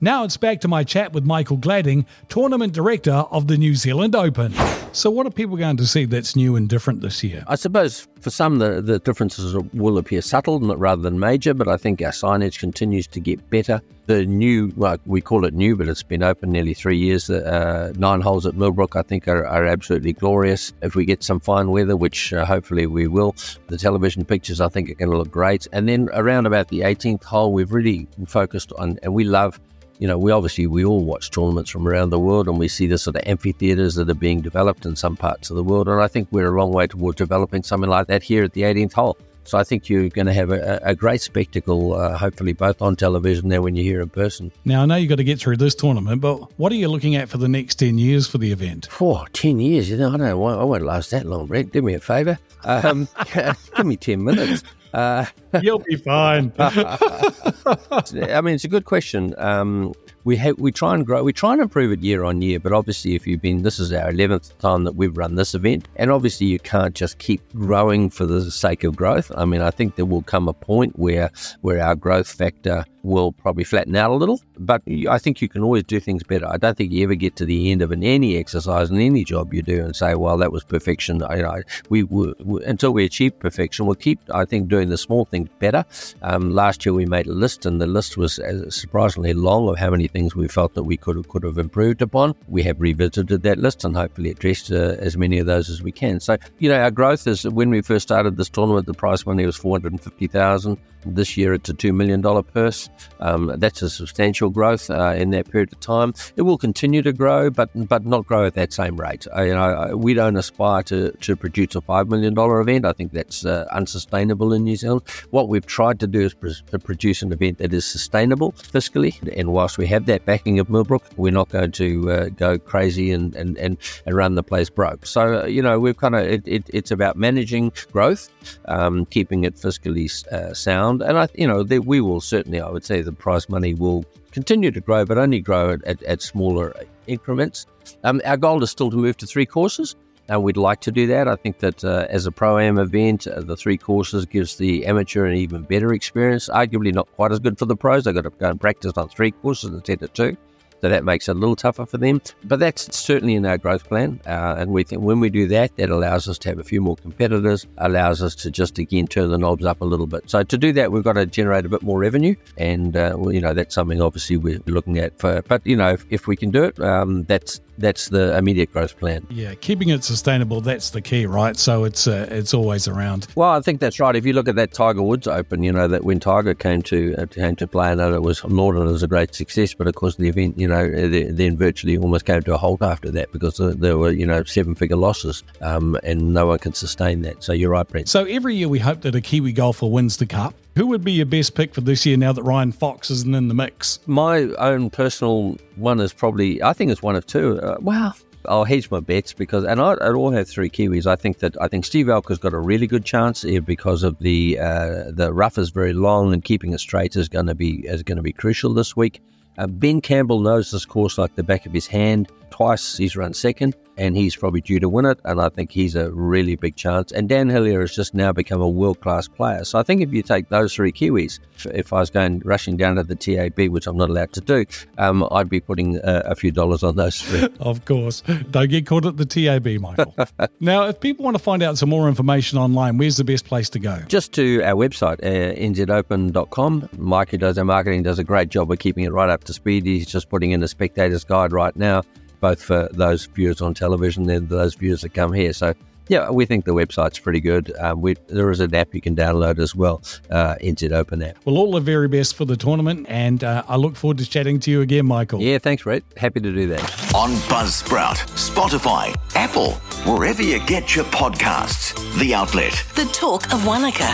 Now 0.00 0.24
it's 0.24 0.36
back 0.36 0.60
to 0.60 0.68
my 0.68 0.84
chat 0.84 1.12
with 1.12 1.24
Michael 1.24 1.56
Gladding, 1.56 2.06
Tournament 2.28 2.72
Director 2.72 3.24
of 3.30 3.48
the 3.48 3.56
New 3.56 3.74
Zealand 3.74 4.14
Open. 4.14 4.52
So, 4.98 5.10
what 5.10 5.28
are 5.28 5.30
people 5.30 5.56
going 5.56 5.76
to 5.76 5.86
see 5.86 6.06
that's 6.06 6.34
new 6.34 6.56
and 6.56 6.68
different 6.68 7.02
this 7.02 7.22
year? 7.22 7.44
I 7.46 7.54
suppose 7.54 8.08
for 8.18 8.30
some 8.30 8.58
the, 8.58 8.82
the 8.82 8.98
differences 8.98 9.54
will 9.72 9.96
appear 9.96 10.20
subtle 10.20 10.58
rather 10.58 11.02
than 11.02 11.20
major, 11.20 11.54
but 11.54 11.68
I 11.68 11.76
think 11.76 12.02
our 12.02 12.10
signage 12.10 12.58
continues 12.58 13.06
to 13.06 13.20
get 13.20 13.48
better. 13.48 13.80
The 14.06 14.26
new, 14.26 14.72
well, 14.74 14.96
we 15.06 15.20
call 15.20 15.44
it 15.44 15.54
new, 15.54 15.76
but 15.76 15.86
it's 15.86 16.02
been 16.02 16.24
open 16.24 16.50
nearly 16.50 16.74
three 16.74 16.98
years. 16.98 17.28
The 17.28 17.46
uh, 17.46 17.92
nine 17.94 18.20
holes 18.20 18.44
at 18.44 18.56
Millbrook, 18.56 18.96
I 18.96 19.02
think, 19.02 19.28
are, 19.28 19.46
are, 19.46 19.66
absolutely 19.66 20.14
glorious. 20.14 20.72
If 20.82 20.96
we 20.96 21.04
get 21.04 21.22
some 21.22 21.38
fine 21.38 21.70
weather, 21.70 21.96
which 21.96 22.32
uh, 22.32 22.44
hopefully 22.44 22.88
we 22.88 23.06
will, 23.06 23.36
the 23.68 23.78
television 23.78 24.24
pictures, 24.24 24.60
I 24.60 24.68
think, 24.68 24.90
are 24.90 24.94
going 24.94 25.12
to 25.12 25.16
look 25.16 25.30
great. 25.30 25.68
And 25.72 25.88
then 25.88 26.08
around 26.12 26.46
about 26.46 26.70
the 26.70 26.80
18th 26.80 27.22
hole, 27.22 27.52
we've 27.52 27.72
really 27.72 28.08
focused 28.26 28.72
on, 28.72 28.98
and 29.04 29.14
we 29.14 29.22
love 29.22 29.60
you 29.98 30.06
know, 30.06 30.18
we 30.18 30.30
obviously 30.30 30.66
we 30.66 30.84
all 30.84 31.04
watch 31.04 31.30
tournaments 31.30 31.70
from 31.70 31.86
around 31.88 32.10
the 32.10 32.18
world, 32.18 32.48
and 32.48 32.58
we 32.58 32.68
see 32.68 32.86
the 32.86 32.98
sort 32.98 33.16
of 33.16 33.22
amphitheatres 33.26 33.96
that 33.96 34.08
are 34.08 34.14
being 34.14 34.40
developed 34.40 34.86
in 34.86 34.96
some 34.96 35.16
parts 35.16 35.50
of 35.50 35.56
the 35.56 35.64
world. 35.64 35.88
And 35.88 36.00
I 36.00 36.08
think 36.08 36.28
we're 36.30 36.54
a 36.54 36.58
long 36.58 36.72
way 36.72 36.86
towards 36.86 37.16
developing 37.16 37.62
something 37.62 37.90
like 37.90 38.06
that 38.06 38.22
here 38.22 38.44
at 38.44 38.52
the 38.52 38.62
18th 38.62 38.92
hole. 38.92 39.18
So 39.48 39.56
I 39.56 39.64
think 39.64 39.88
you're 39.88 40.10
going 40.10 40.26
to 40.26 40.34
have 40.34 40.50
a, 40.50 40.78
a 40.82 40.94
great 40.94 41.22
spectacle, 41.22 41.94
uh, 41.94 42.18
hopefully 42.18 42.52
both 42.52 42.82
on 42.82 42.96
television 42.96 43.50
and 43.50 43.64
when 43.64 43.76
you're 43.76 43.84
here 43.84 44.02
in 44.02 44.10
person. 44.10 44.52
Now 44.66 44.82
I 44.82 44.84
know 44.84 44.96
you've 44.96 45.08
got 45.08 45.16
to 45.16 45.24
get 45.24 45.40
through 45.40 45.56
this 45.56 45.74
tournament, 45.74 46.20
but 46.20 46.36
what 46.58 46.70
are 46.70 46.74
you 46.74 46.88
looking 46.88 47.16
at 47.16 47.30
for 47.30 47.38
the 47.38 47.48
next 47.48 47.76
ten 47.76 47.96
years 47.96 48.28
for 48.28 48.36
the 48.36 48.52
event? 48.52 48.88
For 48.90 49.24
10 49.32 49.58
years, 49.58 49.88
you 49.88 49.96
know, 49.96 50.08
I 50.08 50.18
don't 50.18 50.20
know, 50.20 50.44
I 50.44 50.64
won't 50.64 50.84
last 50.84 51.12
that 51.12 51.24
long, 51.24 51.46
Brett. 51.46 51.72
Do 51.72 51.80
me 51.80 51.94
a 51.94 51.98
favour, 51.98 52.38
um, 52.64 53.08
give 53.74 53.86
me 53.86 53.96
ten 53.96 54.22
minutes. 54.22 54.64
Uh, 54.92 55.24
You'll 55.62 55.80
be 55.80 55.96
fine. 55.96 56.52
I 56.58 58.40
mean, 58.42 58.54
it's 58.54 58.64
a 58.64 58.68
good 58.68 58.84
question. 58.84 59.34
Um, 59.38 59.94
we 60.24 60.36
have 60.36 60.58
we 60.58 60.72
try 60.72 60.94
and 60.94 61.06
grow, 61.06 61.22
we 61.22 61.32
try 61.32 61.52
and 61.52 61.62
improve 61.62 61.92
it 61.92 62.00
year 62.00 62.24
on 62.24 62.42
year. 62.42 62.60
But 62.60 62.72
obviously, 62.72 63.14
if 63.14 63.26
you've 63.26 63.40
been, 63.40 63.62
this 63.62 63.78
is 63.78 63.92
our 63.92 64.10
eleventh 64.10 64.56
time 64.58 64.84
that 64.84 64.94
we've 64.94 65.16
run 65.16 65.36
this 65.36 65.54
event, 65.54 65.88
and 65.96 66.10
obviously 66.10 66.46
you 66.46 66.58
can't 66.58 66.94
just 66.94 67.18
keep 67.18 67.40
growing 67.54 68.10
for 68.10 68.26
the 68.26 68.50
sake 68.50 68.84
of 68.84 68.96
growth. 68.96 69.32
I 69.36 69.44
mean, 69.44 69.62
I 69.62 69.70
think 69.70 69.96
there 69.96 70.04
will 70.04 70.22
come 70.22 70.48
a 70.48 70.52
point 70.52 70.98
where 70.98 71.30
where 71.62 71.82
our 71.82 71.94
growth 71.94 72.28
factor 72.28 72.84
will 73.08 73.32
probably 73.32 73.64
flatten 73.64 73.96
out 73.96 74.10
a 74.10 74.14
little. 74.14 74.40
But 74.58 74.82
I 75.08 75.18
think 75.18 75.40
you 75.40 75.48
can 75.48 75.62
always 75.62 75.84
do 75.84 75.98
things 75.98 76.22
better. 76.22 76.46
I 76.46 76.58
don't 76.58 76.76
think 76.76 76.92
you 76.92 77.02
ever 77.04 77.14
get 77.14 77.36
to 77.36 77.44
the 77.44 77.72
end 77.72 77.82
of 77.82 77.90
an 77.90 78.04
any 78.04 78.36
exercise 78.36 78.90
in 78.90 79.00
any 79.00 79.24
job 79.24 79.54
you 79.54 79.62
do 79.62 79.84
and 79.84 79.96
say, 79.96 80.14
"Well, 80.14 80.36
that 80.38 80.52
was 80.52 80.64
perfection." 80.64 81.22
You 81.30 81.42
know, 81.42 81.62
we, 81.88 82.02
we, 82.04 82.34
we 82.44 82.64
until 82.64 82.92
we 82.92 83.04
achieve 83.04 83.38
perfection, 83.38 83.86
we'll 83.86 83.94
keep. 83.94 84.20
I 84.32 84.44
think 84.44 84.68
doing 84.68 84.88
the 84.90 84.98
small 84.98 85.24
things 85.24 85.48
better. 85.58 85.84
Um, 86.22 86.50
last 86.50 86.84
year 86.84 86.92
we 86.92 87.06
made 87.06 87.26
a 87.26 87.32
list, 87.32 87.66
and 87.66 87.80
the 87.80 87.86
list 87.86 88.16
was 88.16 88.38
uh, 88.38 88.70
surprisingly 88.70 89.32
long 89.32 89.68
of 89.68 89.78
how 89.78 89.90
many 89.90 90.08
things 90.08 90.36
we 90.36 90.48
felt 90.48 90.74
that 90.74 90.84
we 90.84 90.96
could 90.96 91.16
have, 91.16 91.28
could 91.28 91.44
have 91.44 91.58
improved 91.58 92.02
upon. 92.02 92.34
We 92.48 92.62
have 92.64 92.80
revisited 92.80 93.42
that 93.42 93.58
list 93.58 93.84
and 93.84 93.96
hopefully 93.96 94.30
addressed 94.30 94.70
uh, 94.70 94.96
as 94.98 95.16
many 95.16 95.38
of 95.38 95.46
those 95.46 95.70
as 95.70 95.82
we 95.82 95.92
can. 95.92 96.20
So, 96.20 96.36
you 96.58 96.68
know, 96.68 96.80
our 96.80 96.90
growth 96.90 97.26
is 97.26 97.44
when 97.44 97.70
we 97.70 97.80
first 97.80 98.08
started 98.08 98.36
this 98.36 98.50
tournament, 98.50 98.86
the 98.86 98.94
prize 98.94 99.24
money 99.24 99.46
was 99.46 99.56
450000 99.56 100.78
this 101.14 101.36
year, 101.36 101.54
it's 101.54 101.68
a 101.68 101.74
$2 101.74 101.94
million 101.94 102.22
purse. 102.44 102.88
Um, 103.20 103.52
that's 103.56 103.82
a 103.82 103.90
substantial 103.90 104.50
growth 104.50 104.90
uh, 104.90 105.14
in 105.16 105.30
that 105.30 105.50
period 105.50 105.72
of 105.72 105.80
time. 105.80 106.14
It 106.36 106.42
will 106.42 106.58
continue 106.58 107.02
to 107.02 107.12
grow, 107.12 107.50
but 107.50 107.70
but 107.88 108.04
not 108.04 108.26
grow 108.26 108.44
at 108.44 108.54
that 108.54 108.72
same 108.72 108.96
rate. 108.96 109.26
Uh, 109.34 109.42
you 109.42 109.54
know, 109.54 109.96
we 109.96 110.14
don't 110.14 110.36
aspire 110.36 110.82
to, 110.84 111.12
to 111.12 111.36
produce 111.36 111.74
a 111.74 111.80
$5 111.80 112.08
million 112.08 112.34
event. 112.36 112.84
I 112.84 112.92
think 112.92 113.12
that's 113.12 113.44
uh, 113.44 113.66
unsustainable 113.72 114.52
in 114.52 114.64
New 114.64 114.76
Zealand. 114.76 115.02
What 115.30 115.48
we've 115.48 115.66
tried 115.66 116.00
to 116.00 116.06
do 116.06 116.20
is 116.20 116.34
pr- 116.34 116.48
to 116.70 116.78
produce 116.78 117.22
an 117.22 117.32
event 117.32 117.58
that 117.58 117.72
is 117.72 117.84
sustainable 117.84 118.52
fiscally. 118.52 119.14
And 119.36 119.52
whilst 119.52 119.78
we 119.78 119.86
have 119.88 120.06
that 120.06 120.24
backing 120.24 120.58
of 120.58 120.68
Millbrook, 120.70 121.04
we're 121.16 121.32
not 121.32 121.48
going 121.48 121.72
to 121.72 122.10
uh, 122.10 122.28
go 122.30 122.58
crazy 122.58 123.12
and, 123.12 123.34
and, 123.34 123.56
and, 123.58 123.76
and 124.06 124.16
run 124.16 124.34
the 124.34 124.42
place 124.42 124.70
broke. 124.70 125.06
So, 125.06 125.42
uh, 125.42 125.46
you 125.46 125.62
know, 125.62 125.78
we've 125.78 125.96
kind 125.96 126.14
of, 126.14 126.22
it, 126.22 126.42
it, 126.46 126.70
it's 126.72 126.90
about 126.90 127.16
managing 127.16 127.72
growth, 127.92 128.30
um, 128.66 129.06
keeping 129.06 129.44
it 129.44 129.56
fiscally 129.56 130.08
uh, 130.32 130.54
sound 130.54 130.97
around. 131.00 131.10
And 131.10 131.18
I, 131.18 131.28
you 131.34 131.46
know, 131.46 131.62
we 131.80 132.00
will 132.00 132.20
certainly, 132.20 132.60
I 132.60 132.70
would 132.70 132.84
say, 132.84 133.02
the 133.02 133.12
prize 133.12 133.48
money 133.48 133.74
will 133.74 134.04
continue 134.30 134.70
to 134.70 134.80
grow, 134.80 135.04
but 135.04 135.18
only 135.18 135.40
grow 135.40 135.70
at, 135.70 135.84
at, 135.84 136.02
at 136.02 136.22
smaller 136.22 136.74
increments. 137.06 137.66
Um, 138.04 138.20
our 138.24 138.36
goal 138.36 138.62
is 138.62 138.70
still 138.70 138.90
to 138.90 138.96
move 138.96 139.16
to 139.18 139.26
three 139.26 139.46
courses. 139.46 139.96
And 140.30 140.42
we'd 140.42 140.58
like 140.58 140.82
to 140.82 140.92
do 140.92 141.06
that. 141.06 141.26
I 141.26 141.36
think 141.36 141.60
that 141.60 141.82
uh, 141.82 142.06
as 142.10 142.26
a 142.26 142.30
pro 142.30 142.58
am 142.58 142.78
event, 142.78 143.26
uh, 143.26 143.40
the 143.40 143.56
three 143.56 143.78
courses 143.78 144.26
gives 144.26 144.56
the 144.56 144.84
amateur 144.84 145.24
an 145.24 145.34
even 145.34 145.62
better 145.62 145.94
experience. 145.94 146.50
Arguably, 146.50 146.92
not 146.92 147.10
quite 147.12 147.32
as 147.32 147.38
good 147.38 147.58
for 147.58 147.64
the 147.64 147.74
pros. 147.74 148.04
They've 148.04 148.14
got 148.14 148.24
to 148.24 148.30
go 148.30 148.50
and 148.50 148.60
practice 148.60 148.92
on 148.98 149.08
three 149.08 149.30
courses 149.30 149.70
instead 149.70 150.02
of 150.02 150.12
two. 150.12 150.36
So 150.80 150.88
that 150.88 151.04
makes 151.04 151.28
it 151.28 151.36
a 151.36 151.38
little 151.38 151.56
tougher 151.56 151.86
for 151.86 151.98
them. 151.98 152.20
But 152.44 152.60
that's 152.60 152.96
certainly 152.96 153.34
in 153.34 153.44
our 153.46 153.58
growth 153.58 153.84
plan. 153.88 154.20
Uh, 154.26 154.56
and 154.58 154.70
we 154.72 154.84
think 154.84 155.02
when 155.02 155.20
we 155.20 155.30
do 155.30 155.46
that, 155.48 155.76
that 155.76 155.90
allows 155.90 156.28
us 156.28 156.38
to 156.38 156.48
have 156.48 156.58
a 156.58 156.64
few 156.64 156.80
more 156.80 156.96
competitors, 156.96 157.66
allows 157.78 158.22
us 158.22 158.34
to 158.36 158.50
just 158.50 158.78
again 158.78 159.06
turn 159.06 159.30
the 159.30 159.38
knobs 159.38 159.64
up 159.64 159.80
a 159.80 159.84
little 159.84 160.06
bit. 160.06 160.28
So 160.30 160.42
to 160.42 160.58
do 160.58 160.72
that, 160.74 160.92
we've 160.92 161.04
got 161.04 161.14
to 161.14 161.26
generate 161.26 161.66
a 161.66 161.68
bit 161.68 161.82
more 161.82 161.98
revenue. 161.98 162.34
And, 162.56 162.96
uh, 162.96 163.14
well, 163.16 163.32
you 163.32 163.40
know, 163.40 163.54
that's 163.54 163.74
something 163.74 164.00
obviously 164.00 164.36
we're 164.36 164.60
looking 164.66 164.98
at. 164.98 165.18
For, 165.18 165.42
but, 165.42 165.66
you 165.66 165.76
know, 165.76 165.90
if, 165.90 166.06
if 166.10 166.26
we 166.26 166.36
can 166.36 166.50
do 166.50 166.64
it, 166.64 166.78
um, 166.80 167.24
that's 167.24 167.60
that's 167.78 168.08
the 168.08 168.36
immediate 168.36 168.72
growth 168.72 168.98
plan. 168.98 169.26
Yeah, 169.30 169.54
keeping 169.54 169.88
it 169.88 170.04
sustainable, 170.04 170.60
that's 170.60 170.90
the 170.90 171.00
key, 171.00 171.26
right? 171.26 171.56
So 171.56 171.84
it's 171.84 172.06
uh, 172.06 172.28
it's 172.30 172.52
always 172.52 172.88
around. 172.88 173.28
Well, 173.34 173.50
I 173.50 173.60
think 173.60 173.80
that's 173.80 174.00
right. 174.00 174.14
If 174.14 174.26
you 174.26 174.32
look 174.32 174.48
at 174.48 174.56
that 174.56 174.72
Tiger 174.72 175.02
Woods 175.02 175.26
Open, 175.26 175.62
you 175.62 175.72
know 175.72 175.88
that 175.88 176.04
when 176.04 176.20
Tiger 176.20 176.54
came 176.54 176.82
to 176.82 177.14
uh, 177.16 177.26
came 177.26 177.56
to 177.56 177.66
play, 177.66 177.88
I 177.88 177.94
know 177.94 178.14
it 178.14 178.22
was 178.22 178.44
lauded 178.44 178.86
as 178.88 179.02
a 179.02 179.08
great 179.08 179.34
success, 179.34 179.74
but 179.74 179.86
of 179.86 179.94
course 179.94 180.16
the 180.16 180.28
event, 180.28 180.58
you 180.58 180.68
know, 180.68 180.88
then 181.30 181.56
virtually 181.56 181.96
almost 181.96 182.24
came 182.24 182.42
to 182.42 182.54
a 182.54 182.58
halt 182.58 182.82
after 182.82 183.10
that 183.12 183.32
because 183.32 183.58
there 183.58 183.98
were 183.98 184.10
you 184.10 184.26
know 184.26 184.42
seven 184.44 184.74
figure 184.74 184.96
losses, 184.96 185.42
um, 185.60 185.96
and 186.02 186.34
no 186.34 186.46
one 186.46 186.58
can 186.58 186.74
sustain 186.74 187.22
that. 187.22 187.42
So 187.42 187.52
you're 187.52 187.70
right, 187.70 187.86
Brent. 187.86 188.08
So 188.08 188.24
every 188.24 188.56
year 188.56 188.68
we 188.68 188.78
hope 188.78 189.02
that 189.02 189.14
a 189.14 189.20
Kiwi 189.20 189.52
golfer 189.52 189.86
wins 189.86 190.16
the 190.16 190.26
cup. 190.26 190.54
Who 190.78 190.86
would 190.86 191.02
be 191.02 191.10
your 191.10 191.26
best 191.26 191.56
pick 191.56 191.74
for 191.74 191.80
this 191.80 192.06
year 192.06 192.16
now 192.16 192.32
that 192.32 192.44
Ryan 192.44 192.70
Fox 192.70 193.10
isn't 193.10 193.34
in 193.34 193.48
the 193.48 193.54
mix? 193.54 193.98
My 194.06 194.42
own 194.58 194.90
personal 194.90 195.56
one 195.74 195.98
is 195.98 196.12
probably, 196.12 196.62
I 196.62 196.72
think 196.72 196.92
it's 196.92 197.02
one 197.02 197.16
of 197.16 197.26
two. 197.26 197.60
Uh, 197.60 197.78
well, 197.80 198.14
I'll 198.44 198.62
hedge 198.62 198.88
my 198.88 199.00
bets 199.00 199.32
because, 199.32 199.64
and 199.64 199.80
I, 199.80 199.94
I 199.94 200.12
all 200.12 200.30
have 200.30 200.48
three 200.48 200.70
Kiwis. 200.70 201.04
I 201.04 201.16
think 201.16 201.40
that 201.40 201.60
I 201.60 201.66
think 201.66 201.84
Steve 201.84 202.08
Alker's 202.08 202.38
got 202.38 202.52
a 202.52 202.60
really 202.60 202.86
good 202.86 203.04
chance 203.04 203.42
here 203.42 203.60
because 203.60 204.04
of 204.04 204.16
the 204.20 204.56
uh, 204.60 205.10
the 205.10 205.32
rough 205.32 205.58
is 205.58 205.70
very 205.70 205.92
long 205.92 206.32
and 206.32 206.44
keeping 206.44 206.72
it 206.72 206.78
straight 206.78 207.16
is 207.16 207.28
going 207.28 207.46
to 207.46 207.56
be 207.56 207.84
is 207.84 208.04
going 208.04 208.14
to 208.14 208.22
be 208.22 208.32
crucial 208.32 208.72
this 208.72 208.94
week. 208.94 209.20
Uh, 209.58 209.66
ben 209.66 210.00
Campbell 210.00 210.38
knows 210.38 210.70
this 210.70 210.84
course 210.84 211.18
like 211.18 211.34
the 211.34 211.42
back 211.42 211.66
of 211.66 211.72
his 211.72 211.88
hand. 211.88 212.30
Twice. 212.58 212.96
He's 212.96 213.16
run 213.16 213.32
second 213.34 213.76
and 213.96 214.16
he's 214.16 214.34
probably 214.34 214.60
due 214.60 214.80
to 214.80 214.88
win 214.88 215.04
it. 215.04 215.20
And 215.24 215.40
I 215.40 215.48
think 215.48 215.70
he's 215.70 215.94
a 215.94 216.10
really 216.10 216.56
big 216.56 216.74
chance. 216.74 217.12
And 217.12 217.28
Dan 217.28 217.48
Hillier 217.48 217.80
has 217.80 217.94
just 217.94 218.14
now 218.14 218.32
become 218.32 218.60
a 218.60 218.68
world 218.68 219.00
class 219.00 219.28
player. 219.28 219.64
So 219.64 219.78
I 219.78 219.84
think 219.84 220.02
if 220.02 220.12
you 220.12 220.22
take 220.22 220.48
those 220.48 220.74
three 220.74 220.90
Kiwis, 220.90 221.38
if 221.66 221.92
I 221.92 222.00
was 222.00 222.10
going 222.10 222.40
rushing 222.44 222.76
down 222.76 222.96
to 222.96 223.04
the 223.04 223.14
TAB, 223.14 223.68
which 223.68 223.86
I'm 223.86 223.96
not 223.96 224.10
allowed 224.10 224.32
to 224.32 224.40
do, 224.40 224.64
um, 224.98 225.26
I'd 225.30 225.48
be 225.48 225.60
putting 225.60 225.98
uh, 226.00 226.22
a 226.24 226.34
few 226.34 226.50
dollars 226.50 226.82
on 226.82 226.96
those 226.96 227.20
three. 227.22 227.48
of 227.60 227.84
course. 227.84 228.22
Don't 228.50 228.68
get 228.68 228.86
caught 228.86 229.06
at 229.06 229.18
the 229.18 229.26
TAB, 229.26 229.80
Michael. 229.80 230.14
now, 230.60 230.86
if 230.86 230.98
people 230.98 231.24
want 231.24 231.36
to 231.36 231.42
find 231.42 231.62
out 231.62 231.78
some 231.78 231.88
more 231.88 232.08
information 232.08 232.58
online, 232.58 232.98
where's 232.98 233.18
the 233.18 233.24
best 233.24 233.44
place 233.44 233.70
to 233.70 233.78
go? 233.78 234.00
Just 234.08 234.32
to 234.34 234.62
our 234.62 234.74
website, 234.74 235.22
uh, 235.22 235.54
nzopen.com. 235.54 236.88
Mike, 236.96 237.30
who 237.30 237.38
does 237.38 237.56
our 237.56 237.64
marketing, 237.64 238.02
does 238.02 238.18
a 238.18 238.24
great 238.24 238.48
job 238.48 238.72
of 238.72 238.80
keeping 238.80 239.04
it 239.04 239.12
right 239.12 239.30
up 239.30 239.44
to 239.44 239.52
speed. 239.52 239.86
He's 239.86 240.06
just 240.06 240.28
putting 240.28 240.50
in 240.50 240.62
a 240.64 240.68
spectator's 240.68 241.22
guide 241.22 241.52
right 241.52 241.76
now 241.76 242.02
both 242.40 242.62
for 242.62 242.88
those 242.92 243.26
viewers 243.26 243.60
on 243.60 243.74
television 243.74 244.28
and 244.30 244.48
those 244.48 244.74
viewers 244.74 245.02
that 245.02 245.14
come 245.14 245.32
here. 245.32 245.52
So, 245.52 245.74
yeah, 246.08 246.30
we 246.30 246.46
think 246.46 246.64
the 246.64 246.72
website's 246.72 247.18
pretty 247.18 247.40
good. 247.40 247.70
Um, 247.78 248.00
we, 248.00 248.14
there 248.28 248.50
is 248.50 248.60
an 248.60 248.74
app 248.74 248.94
you 248.94 249.00
can 249.00 249.14
download 249.14 249.58
as 249.58 249.74
well, 249.74 250.02
uh, 250.30 250.54
NZ 250.62 250.90
Open 250.92 251.22
app. 251.22 251.36
Well, 251.44 251.58
all 251.58 251.72
the 251.72 251.80
very 251.80 252.08
best 252.08 252.34
for 252.34 252.44
the 252.44 252.56
tournament, 252.56 253.06
and 253.08 253.44
uh, 253.44 253.62
I 253.68 253.76
look 253.76 253.94
forward 253.94 254.18
to 254.18 254.28
chatting 254.28 254.58
to 254.60 254.70
you 254.70 254.80
again, 254.80 255.06
Michael. 255.06 255.40
Yeah, 255.40 255.58
thanks, 255.58 255.82
Brett. 255.82 256.02
Happy 256.16 256.40
to 256.40 256.52
do 256.52 256.66
that. 256.68 257.14
On 257.14 257.30
Buzzsprout, 257.50 258.16
Spotify, 258.36 259.14
Apple, 259.34 259.72
wherever 260.10 260.42
you 260.42 260.60
get 260.66 260.96
your 260.96 261.04
podcasts. 261.06 261.94
The 262.18 262.34
Outlet. 262.34 262.72
The 262.94 263.04
Talk 263.12 263.52
of 263.52 263.66
Wanaka. 263.66 264.08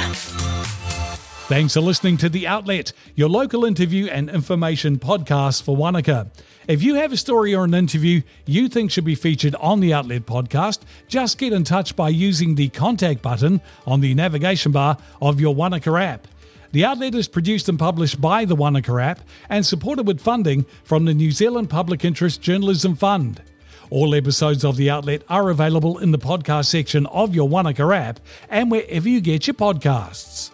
Thanks 1.46 1.74
for 1.74 1.82
listening 1.82 2.16
to 2.18 2.30
The 2.30 2.46
Outlet, 2.46 2.92
your 3.14 3.28
local 3.28 3.66
interview 3.66 4.06
and 4.06 4.30
information 4.30 4.98
podcast 4.98 5.62
for 5.62 5.76
Wanaka. 5.76 6.30
If 6.66 6.82
you 6.82 6.94
have 6.94 7.12
a 7.12 7.16
story 7.18 7.54
or 7.54 7.64
an 7.64 7.74
interview 7.74 8.22
you 8.46 8.68
think 8.68 8.90
should 8.90 9.04
be 9.04 9.14
featured 9.14 9.54
on 9.56 9.80
the 9.80 9.92
Outlet 9.92 10.24
podcast, 10.24 10.80
just 11.08 11.36
get 11.36 11.52
in 11.52 11.62
touch 11.62 11.94
by 11.94 12.08
using 12.08 12.54
the 12.54 12.70
contact 12.70 13.20
button 13.20 13.60
on 13.86 14.00
the 14.00 14.14
navigation 14.14 14.72
bar 14.72 14.96
of 15.20 15.42
your 15.42 15.54
Wanaka 15.54 15.94
app. 16.00 16.26
The 16.72 16.86
Outlet 16.86 17.14
is 17.14 17.28
produced 17.28 17.68
and 17.68 17.78
published 17.78 18.18
by 18.18 18.46
the 18.46 18.56
Wanaka 18.56 18.98
app 18.98 19.20
and 19.50 19.64
supported 19.66 20.06
with 20.06 20.22
funding 20.22 20.64
from 20.84 21.04
the 21.04 21.12
New 21.12 21.32
Zealand 21.32 21.68
Public 21.68 22.02
Interest 22.02 22.40
Journalism 22.40 22.96
Fund. 22.96 23.42
All 23.90 24.14
episodes 24.14 24.64
of 24.64 24.78
The 24.78 24.88
Outlet 24.88 25.22
are 25.28 25.50
available 25.50 25.98
in 25.98 26.12
the 26.12 26.18
podcast 26.18 26.64
section 26.64 27.04
of 27.06 27.34
your 27.34 27.46
Wanaka 27.46 27.94
app 27.94 28.20
and 28.48 28.70
wherever 28.70 29.06
you 29.06 29.20
get 29.20 29.46
your 29.46 29.54
podcasts. 29.54 30.53